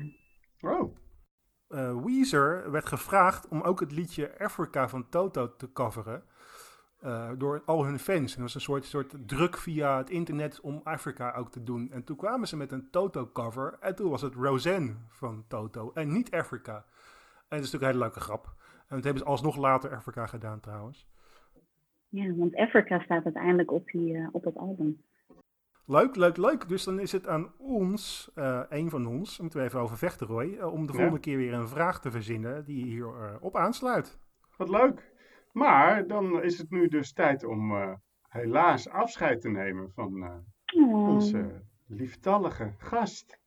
Oh, 0.62 0.96
Eh, 1.68 2.04
Weezer 2.04 2.72
werd 2.72 2.86
gevraagd 2.86 3.48
om 3.48 3.62
ook 3.62 3.80
het 3.80 3.92
liedje 3.92 4.40
Africa 4.40 4.88
van 4.90 5.10
Toto 5.10 5.56
te 5.56 5.72
coveren. 5.72 6.24
Eh, 7.00 7.30
door 7.38 7.62
al 7.66 7.86
hun 7.86 8.00
fans. 8.00 8.36
En 8.36 8.42
dat 8.42 8.54
was 8.54 8.56
een 8.56 8.62
soort, 8.62 8.86
soort 8.86 9.16
druk 9.26 9.58
via 9.58 9.98
het 9.98 10.10
internet 10.10 10.60
om 10.62 10.82
Afrika 10.84 11.34
ook 11.34 11.52
te 11.52 11.64
doen. 11.64 11.92
En 11.92 12.04
toen 12.04 12.16
kwamen 12.18 12.48
ze 12.48 12.58
met 12.58 12.72
een 12.72 12.90
Toto-cover. 12.92 13.78
En 13.80 13.96
toen 13.96 14.10
was 14.10 14.22
het 14.22 14.34
Roseanne 14.36 14.96
van 15.10 15.44
Toto. 15.48 15.92
En 15.94 16.12
niet 16.12 16.32
Africa. 16.32 16.76
En 16.76 17.58
dat 17.58 17.60
is 17.60 17.72
natuurlijk 17.72 17.84
een 17.84 17.88
hele 17.88 18.00
leuke 18.04 18.20
grap. 18.20 18.54
En 18.88 18.96
dat 18.96 19.04
hebben 19.04 19.24
ze 19.24 19.30
alsnog 19.30 19.56
later 19.58 19.96
Afrika 19.96 20.26
gedaan 20.26 20.60
trouwens. 20.60 21.08
Ja, 22.10 22.34
want 22.36 22.56
Africa 22.56 23.00
staat 23.00 23.24
uiteindelijk 23.24 23.72
op, 23.72 23.86
die, 23.92 24.16
eh, 24.18 24.28
op 24.32 24.44
dat 24.44 24.56
album. 24.56 25.04
Leuk, 25.86 26.16
leuk, 26.16 26.38
leuk. 26.38 26.68
Dus 26.68 26.84
dan 26.84 27.00
is 27.00 27.12
het 27.12 27.28
aan 27.28 27.52
ons, 27.58 28.32
eh 28.36 28.62
een 28.70 28.90
van 28.90 29.08
ons, 29.08 29.30
daar 29.30 29.42
moeten 29.42 29.60
we 29.60 29.66
even 29.66 29.80
over 29.80 29.98
vechten, 29.98 30.28
Roy, 30.28 30.58
om 30.60 30.86
de 30.86 30.92
Ja. 30.92 30.98
volgende 30.98 31.20
keer 31.20 31.38
weer 31.38 31.54
een 31.54 31.68
vraag 31.68 32.02
te 32.02 32.12
verzinnen 32.12 32.66
die 32.66 32.84
hierop 32.86 33.38
op 33.42 33.56
aansluit. 33.56 34.20
wat 34.58 34.70
leuk. 34.70 35.09
Maar 35.60 36.08
dan 36.08 36.44
is 36.44 36.58
het 36.58 36.70
nu 36.72 36.88
dus 36.88 37.14
tijd 37.14 37.44
om 37.44 37.76
eh, 37.76 37.92
helaas 38.30 38.90
afscheid 38.90 39.42
te 39.42 39.50
nemen 39.50 39.92
van 39.96 40.24
eh, 40.24 40.32
Oh, 40.76 41.08
onze 41.08 41.62
lieftallige 41.88 42.74
gast. 42.78 43.40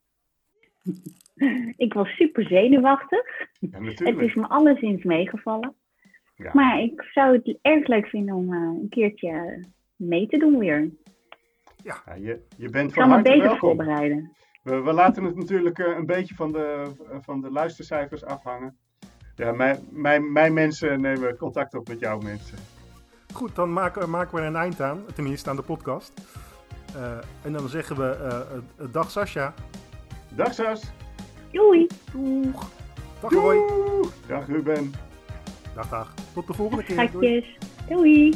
Ik 1.76 1.92
was 1.92 2.08
super 2.08 2.46
zenuwachtig. 2.46 3.48
Ja, 3.60 3.82
Het 3.82 4.18
is 4.18 4.34
me 4.34 4.48
alleszins 4.48 5.02
meegevallen. 5.02 5.74
Ja. 6.36 6.50
Maar 6.52 6.80
ik 6.80 7.02
zou 7.02 7.36
het 7.36 7.58
erg 7.62 7.86
leuk 7.86 8.06
vinden 8.06 8.34
om 8.34 8.52
eh, 8.52 8.60
een 8.60 8.88
keertje 8.88 9.64
mee 9.96 10.26
te 10.26 10.38
doen 10.38 10.58
weer. 10.58 10.90
Ja, 11.76 12.14
je, 12.14 12.46
je 12.56 12.70
bent 12.70 12.92
van 12.92 13.08
harte 13.08 13.30
beter 13.30 13.42
welkom. 13.42 13.58
voorbereiden. 13.58 14.32
We, 14.62 14.82
we 14.82 14.92
laten 14.92 15.24
het 15.24 15.36
natuurlijk 15.36 15.78
een 15.78 16.06
beetje 16.06 16.34
van 16.34 16.52
de, 16.52 16.92
van 17.20 17.40
de 17.40 17.50
luistercijfers 17.50 18.24
afhangen. 18.24 18.76
Ja, 19.34 19.52
mijn, 19.52 19.78
mijn, 19.90 20.32
mijn 20.32 20.52
mensen 20.52 21.00
nemen 21.00 21.36
contact 21.36 21.74
op 21.74 21.88
met 21.88 22.00
jouw 22.00 22.18
mensen. 22.18 22.58
Goed, 23.32 23.54
dan 23.54 23.72
maken, 23.72 24.10
maken 24.10 24.34
we 24.34 24.40
er 24.40 24.46
een 24.46 24.56
eind 24.56 24.80
aan, 24.80 25.04
tenminste 25.14 25.50
aan 25.50 25.56
de 25.56 25.62
podcast. 25.62 26.12
Eh, 26.94 27.18
en 27.42 27.52
dan 27.52 27.68
zeggen 27.68 27.96
we 27.96 28.10
eh, 28.10 28.36
eh, 28.36 28.92
dag 28.92 29.10
Sascha. 29.10 29.54
Dag 30.28 30.54
Sas. 30.54 30.92
Doei! 31.50 31.86
Doeg. 32.12 32.70
Dag 33.20 33.30
Roy. 33.30 33.54
Doeg. 33.54 34.12
Dag 34.26 34.46
Ruben. 34.46 34.94
Dag, 35.74 35.88
dag. 35.88 36.14
Tot 36.34 36.46
de 36.46 36.52
volgende 36.52 36.84
keer. 36.84 37.10
Doei. 37.10 37.56
Doei! 37.88 38.34